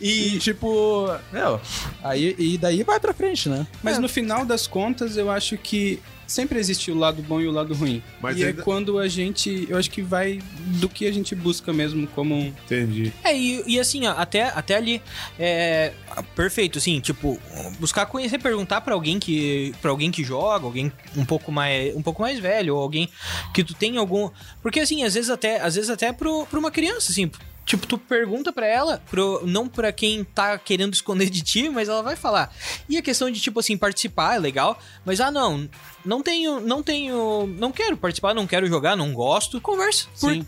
[0.01, 1.59] E, tipo, meu,
[2.03, 3.65] aí, e daí vai pra frente, né?
[3.81, 7.51] Mas no final das contas, eu acho que sempre existe o lado bom e o
[7.51, 8.01] lado ruim.
[8.21, 9.65] Mas e ainda- é quando a gente.
[9.69, 10.39] Eu acho que vai
[10.79, 12.47] do que a gente busca mesmo como um.
[12.47, 13.11] Entendi.
[13.23, 15.01] É, e, e assim, ó, até, até ali,
[15.39, 15.91] é,
[16.35, 17.39] perfeito, assim, tipo,
[17.79, 22.01] buscar conhecer, perguntar pra alguém que para alguém que joga, alguém um pouco mais um
[22.01, 23.09] pouco mais velho, ou alguém
[23.53, 24.29] que tu tem algum,
[24.61, 27.29] porque assim, às vezes até, às vezes até pro, pra uma criança, assim,
[27.65, 31.89] Tipo, tu pergunta pra ela, pro, não pra quem tá querendo esconder de ti, mas
[31.89, 32.53] ela vai falar.
[32.87, 35.67] E a questão de, tipo assim, participar é legal, mas ah, não,
[36.05, 39.59] não tenho, não tenho, não quero participar, não quero jogar, não gosto.
[39.59, 40.07] Conversa.
[40.13, 40.45] Sim.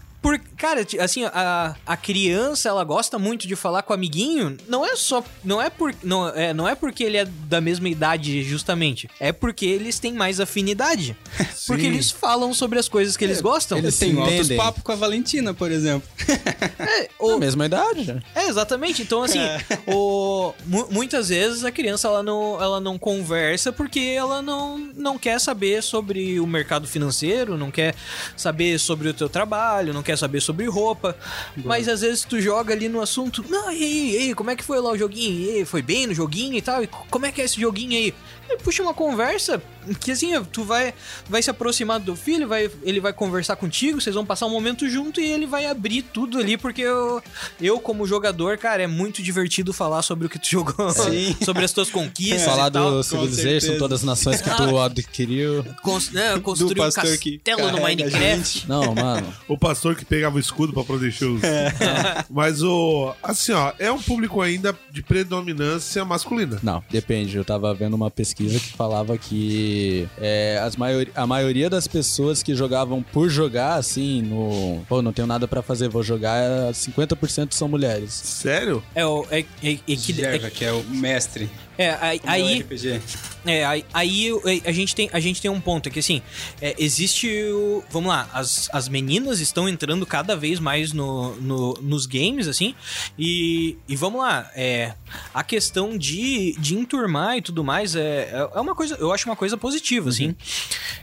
[0.58, 4.86] Cara, ti- assim, a, a criança, ela gosta muito de falar com o amiguinho, não
[4.86, 8.42] é só, não é, por, não, é, não é porque ele é da mesma idade,
[8.44, 11.16] justamente, é porque eles têm mais afinidade.
[11.68, 13.78] Porque eles falam sobre as coisas que eles gostam.
[13.78, 14.56] Eles têm altos entendem.
[14.58, 16.08] papos com a Valentina, por exemplo.
[16.80, 18.24] É, Na o- mesma idade.
[18.34, 19.02] É, exatamente.
[19.02, 19.40] Então, assim,
[19.86, 25.18] o, mu- muitas vezes a criança ela não, ela não conversa porque ela não, não
[25.18, 27.94] quer saber sobre o mercado financeiro, não quer
[28.38, 31.16] saber sobre o teu trabalho, não quer saber sobre roupa.
[31.56, 34.56] Mas às vezes tu joga ali no assunto, não, e aí, e aí, como é
[34.56, 35.40] que foi lá o joguinho?
[35.46, 36.82] E aí, foi bem no joguinho e tal?
[36.84, 38.14] E co- como é que é esse joguinho aí?
[38.50, 39.62] E puxa uma conversa
[40.02, 40.94] que assim, tu vai,
[41.30, 44.90] vai se aproximar do filho, vai, ele vai conversar contigo, vocês vão passar um momento
[44.90, 47.22] junto e ele vai abrir tudo ali, porque eu,
[47.62, 51.36] eu como jogador, cara, é muito divertido falar sobre o que tu jogou, Sim.
[51.44, 55.66] sobre as tuas conquistas Falar do Civilization, todas as nações que tu adquiriu.
[55.82, 58.68] Cons- né, construir um pastor que castelo no Minecraft.
[58.68, 59.34] Não, mano.
[59.48, 61.42] O pastor que pegava o escudo pra proteger os.
[62.30, 63.14] Mas o.
[63.22, 66.60] Assim, ó, é um público ainda de predominância masculina.
[66.62, 67.36] Não, depende.
[67.38, 72.44] Eu tava vendo uma pesquisa que falava que é, as maior, a maioria das pessoas
[72.44, 74.82] que jogavam por jogar, assim, no.
[74.88, 76.42] Pô, não tenho nada pra fazer, vou jogar,
[76.74, 78.14] 50% são mulheres.
[78.14, 78.84] Sério?
[78.94, 81.50] É, o- é, é, é, que- é, que é o mestre.
[81.78, 81.92] é,
[82.24, 83.02] aí, RPG.
[83.48, 86.22] É, aí, aí eu- a, gente tem, a gente tem um ponto, é que assim,
[86.62, 87.84] é, existe o...
[87.90, 92.76] Vamos lá, as, as meninas estão entrando cada vez mais no, no- nos games, assim,
[93.18, 94.94] e, e vamos lá, é,
[95.34, 99.36] a questão de, de enturmar e tudo mais é, é uma coisa, eu acho uma
[99.36, 100.36] coisa positiva, assim.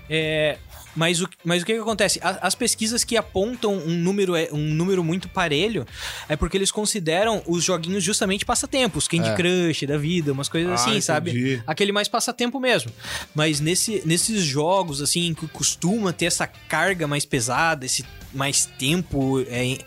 [0.09, 0.59] É...
[0.97, 2.21] Mas o, mas o que, que acontece?
[2.23, 5.87] A- As pesquisas que apontam um número, é- um número muito parelho
[6.29, 9.35] é porque eles consideram os joguinhos justamente passatempos, Candy É.
[9.35, 11.31] Crush da vida, umas coisas Ah, assim, sabe?
[11.31, 11.63] entendi.
[11.67, 12.91] aquele mais passatempo mesmo.
[13.35, 19.41] Mas nesse, nesses jogos, assim, que costuma ter essa carga mais pesada, esse mais tempo
[19.49, 19.79] é,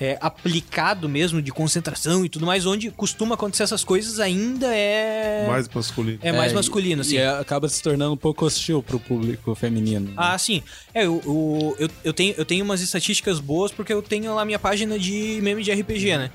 [0.00, 5.46] é, aplicado mesmo de concentração e tudo mais, onde costuma acontecer essas coisas, ainda é.
[5.48, 6.18] Mais masculino.
[6.20, 7.14] é mais É, masculino, assim.
[7.14, 10.08] E acaba se tornando um pouco hostil pro público feminino.
[10.08, 10.14] né?
[10.16, 10.51] Ah, sim.
[10.92, 14.44] É, eu, eu, eu, eu tenho, eu tenho umas estatísticas boas porque eu tenho lá
[14.44, 16.30] minha página de meme de RPG, né?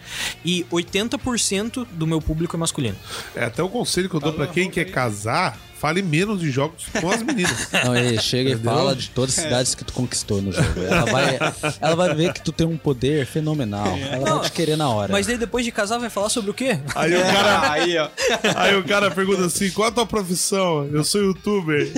[0.45, 2.97] E 80% do meu público é masculino.
[3.36, 6.86] É até o conselho que eu dou pra quem quer casar, fale menos de jogos
[7.00, 7.70] com as meninas.
[7.86, 8.74] Não, ele chega e Entendeu?
[8.74, 10.82] fala de todas as cidades que tu conquistou no jogo.
[10.82, 11.40] Ela vai,
[11.82, 13.88] ela vai ver que tu tem um poder fenomenal.
[13.98, 15.12] Ela Não, vai te querer na hora.
[15.12, 16.80] Mas daí depois de casar vai falar sobre o quê?
[16.96, 18.10] Aí o cara, Aí, ó.
[18.56, 20.88] aí o cara pergunta assim: qual a tua profissão?
[20.92, 21.92] Eu sou youtuber.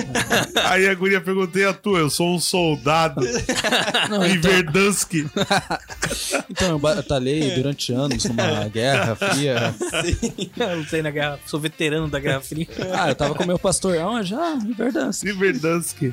[0.64, 1.98] Aí a guria pergunta: e a tua?
[2.00, 3.20] Eu sou um soldado.
[4.26, 5.14] em Verdansk.
[6.48, 9.74] Então, eu batalhei durante anos numa guerra fria.
[10.56, 12.66] Eu lutei na guerra, sou veterano da Guerra Fria.
[12.92, 15.24] Ah, eu tava com meu pastor ah, já, em Verdansk.
[15.24, 16.12] Em Verdansk.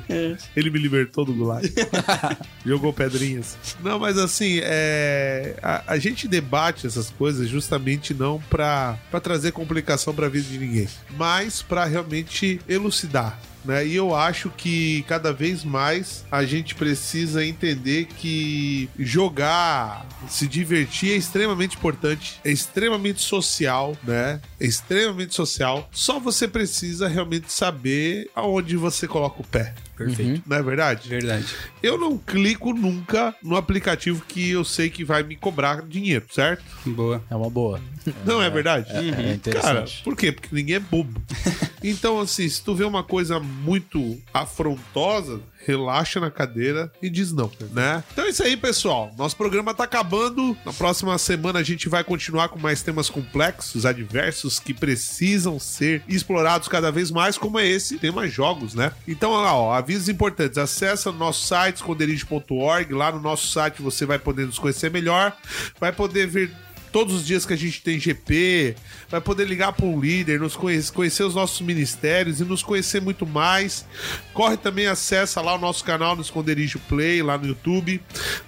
[0.56, 1.68] Ele me libertou do gulag.
[2.64, 3.58] Jogou pedrinhas.
[3.82, 5.56] Não, mas assim, é...
[5.60, 10.88] a, a gente debate essas coisas justamente não pra trazer complicação pra vida de ninguém,
[11.16, 13.40] mas pra realmente elucidar.
[13.68, 13.86] Né?
[13.86, 21.12] E eu acho que cada vez mais a gente precisa entender que jogar, se divertir
[21.12, 24.40] é extremamente importante, é extremamente social, né?
[24.58, 25.86] É extremamente social.
[25.92, 29.74] Só você precisa realmente saber aonde você coloca o pé.
[29.98, 30.42] Perfeito.
[30.46, 31.08] Não é verdade?
[31.08, 31.46] Verdade.
[31.82, 36.64] Eu não clico nunca no aplicativo que eu sei que vai me cobrar dinheiro, certo?
[36.86, 37.22] Boa.
[37.30, 37.80] É uma boa.
[38.24, 38.90] Não é verdade?
[38.92, 40.02] É, é Cara, interessante.
[40.02, 40.30] por quê?
[40.32, 41.20] Porque ninguém é bobo.
[41.80, 47.50] Então, assim, se tu vê uma coisa muito afrontosa, relaxa na cadeira e diz não,
[47.72, 48.02] né?
[48.12, 49.12] Então é isso aí, pessoal.
[49.18, 50.56] Nosso programa tá acabando.
[50.64, 56.02] Na próxima semana a gente vai continuar com mais temas complexos, adversos, que precisam ser
[56.08, 58.92] explorados cada vez mais, como é esse tema jogos, né?
[59.06, 60.56] Então, olha lá, ó, avisos importantes.
[60.56, 62.92] Acesse nosso site, esconderijo.org.
[62.94, 65.36] Lá no nosso site você vai poder nos conhecer melhor,
[65.78, 66.50] vai poder ver
[66.92, 68.74] todos os dias que a gente tem GP,
[69.08, 73.00] vai poder ligar para um líder, nos conhecer, conhecer os nossos ministérios e nos conhecer
[73.00, 73.84] muito mais.
[74.32, 78.00] Corre também, acessa lá o nosso canal no Esconderijo Play, lá no YouTube,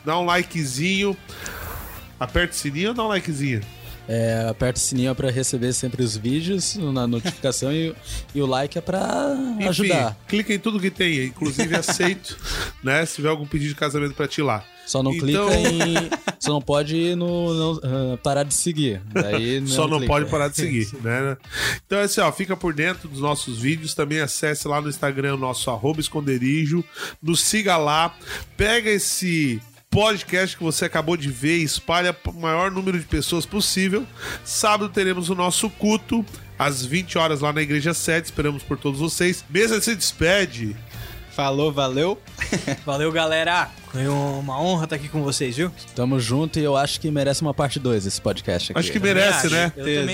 [0.05, 1.17] dá um likezinho.
[2.19, 3.61] Aperta o sininho ou dá um likezinho?
[4.13, 7.95] É, aperta o sininho pra receber sempre os vídeos na notificação e,
[8.35, 10.19] e o like é Enfim, ajudar.
[10.27, 12.37] clica em tudo que tem, inclusive aceito,
[12.83, 13.07] né?
[13.07, 14.65] Se tiver algum pedido de casamento para ti lá.
[14.91, 16.11] Só não Então- clica em.
[16.41, 19.01] Só não pode no, no, ah, parar de seguir.
[19.13, 20.13] Daí Só não clica.
[20.13, 21.37] pode parar de seguir, né?
[21.87, 25.35] Então é assim, ó, fica por dentro dos nossos vídeos, também acesse lá no Instagram
[25.35, 26.83] o nosso arroba esconderijo,
[27.23, 28.13] nos siga lá,
[28.57, 33.05] pega esse podcast que você acabou de ver e espalha para o maior número de
[33.07, 34.05] pessoas possível.
[34.45, 36.25] Sábado teremos o nosso culto
[36.59, 39.45] às 20 horas lá na Igreja 7, esperamos por todos vocês.
[39.49, 40.75] Mesa se despede.
[41.33, 42.21] Falou, valeu.
[42.85, 43.71] Valeu, galera!
[43.93, 45.73] Foi uma honra estar aqui com vocês, viu?
[45.97, 48.79] Tamo junto e eu acho que merece uma parte 2 esse podcast aqui.
[48.79, 49.73] Acho que merece, acho, né?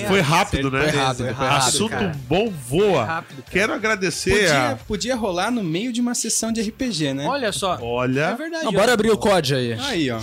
[0.09, 0.81] Foi rápido, né?
[0.81, 2.12] Foi rápido, Foi rápido, Assunto cara.
[2.27, 3.05] bom voa.
[3.05, 3.51] rápido, cara.
[3.51, 4.77] Quero agradecer Podia, a.
[4.77, 7.27] podia rolar no meio de uma sessão de RPG, né?
[7.27, 7.74] Olha só.
[7.74, 8.35] É Olha.
[8.35, 8.64] verdade.
[8.64, 9.72] Não, bora abrir o COD aí.
[9.74, 10.20] Aí, ó.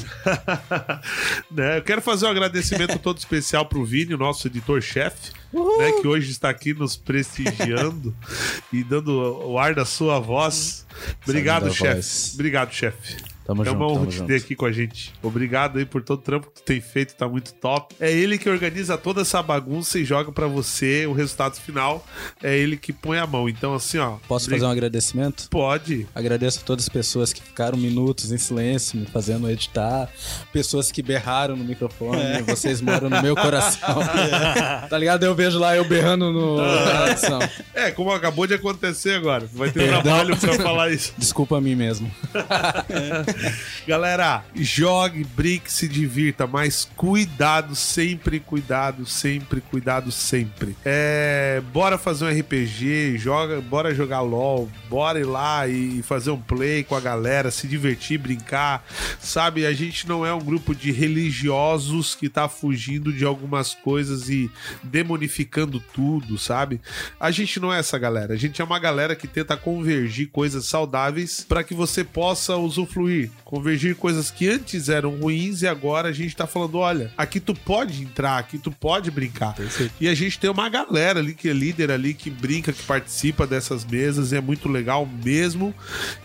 [1.52, 6.08] né, Eu quero fazer um agradecimento todo especial pro Vini, o nosso editor-chefe, né, que
[6.08, 8.16] hoje está aqui nos prestigiando
[8.74, 9.12] e dando
[9.48, 10.88] o ar da sua voz.
[11.24, 12.34] Obrigado, chefe.
[12.34, 13.33] Obrigado, chefe.
[13.46, 14.28] Tamo é junto, tamo te junto.
[14.28, 15.14] ter aqui com a gente.
[15.22, 17.94] Obrigado aí por todo o trampo que tu tem feito, tá muito top.
[18.00, 22.06] É ele que organiza toda essa bagunça e joga pra você o resultado final.
[22.42, 23.50] É ele que põe a mão.
[23.50, 24.18] Então, assim, ó.
[24.28, 25.50] Posso fazer um agradecimento?
[25.50, 26.08] Pode.
[26.16, 30.10] Agradeço a todas as pessoas que ficaram minutos em silêncio me fazendo editar,
[30.52, 34.00] pessoas que berraram no microfone, vocês moram no meu coração.
[34.90, 35.24] tá ligado?
[35.24, 37.40] Eu vejo lá eu berrando no na edição.
[37.74, 39.48] É, como acabou de acontecer agora.
[39.54, 40.02] Vai ter Perdão.
[40.02, 41.14] trabalho pra falar isso.
[41.18, 42.10] Desculpa a mim mesmo.
[43.88, 50.76] Galera, jogue, brinque, se divirta, mas cuidado, sempre cuidado, sempre cuidado, sempre.
[50.86, 56.40] É, bora fazer um RPG, joga, bora jogar LOL, bora ir lá e fazer um
[56.40, 58.86] play com a galera, se divertir, brincar.
[59.20, 64.30] Sabe, a gente não é um grupo de religiosos que tá fugindo de algumas coisas
[64.30, 64.50] e
[64.84, 66.80] demonificando tudo, sabe?
[67.20, 70.66] A gente não é essa galera, a gente é uma galera que tenta convergir coisas
[70.66, 76.12] saudáveis para que você possa usufruir, convergir coisas que antes eram ruins e agora a
[76.12, 79.56] gente tá falando, olha, aqui tu pode entrar, aqui tu pode brincar.
[80.00, 83.46] E a gente tem uma galera ali que é líder ali que brinca, que participa
[83.46, 85.74] dessas mesas, e é muito legal mesmo.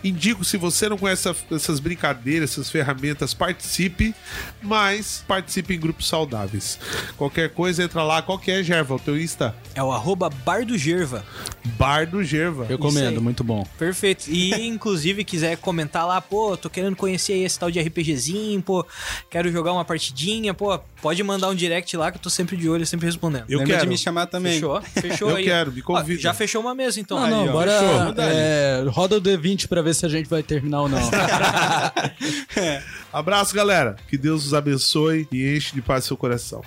[0.03, 4.13] Indico se você não conhece essa- essas brincadeiras, essas ferramentas, participe,
[4.61, 6.79] mas participe em grupos saudáveis.
[7.17, 8.95] Qualquer coisa entra lá, qual que é, Gerva?
[8.95, 9.55] O teu Insta?
[9.75, 11.25] É o arroba Bar do Gerva.
[11.77, 12.65] Bar do Gerva.
[12.69, 13.65] Eu comendo, muito bom.
[13.77, 14.25] Perfeito.
[14.29, 18.85] E, inclusive, quiser comentar lá, pô, tô querendo conhecer aí esse tal de RPGzinho, pô,
[19.29, 22.69] quero jogar uma partidinha, pô, pode mandar um direct lá que eu tô sempre de
[22.69, 23.45] olho, sempre respondendo.
[23.49, 23.85] Eu Lembra quero.
[23.85, 24.53] de me chamar também.
[24.53, 24.81] Fechou?
[24.99, 25.43] Fechou Eu aí.
[25.43, 26.21] quero, me Ó, convida.
[26.21, 27.17] já fechou uma mesa, então.
[27.17, 27.51] Não, Aí, não, ó.
[27.51, 27.71] bora.
[27.71, 30.99] fechou, é, roda o D20 pra ver se a gente vai terminar ou não.
[33.11, 33.95] Abraço, galera.
[34.07, 36.61] Que Deus os abençoe e enche de paz seu coração.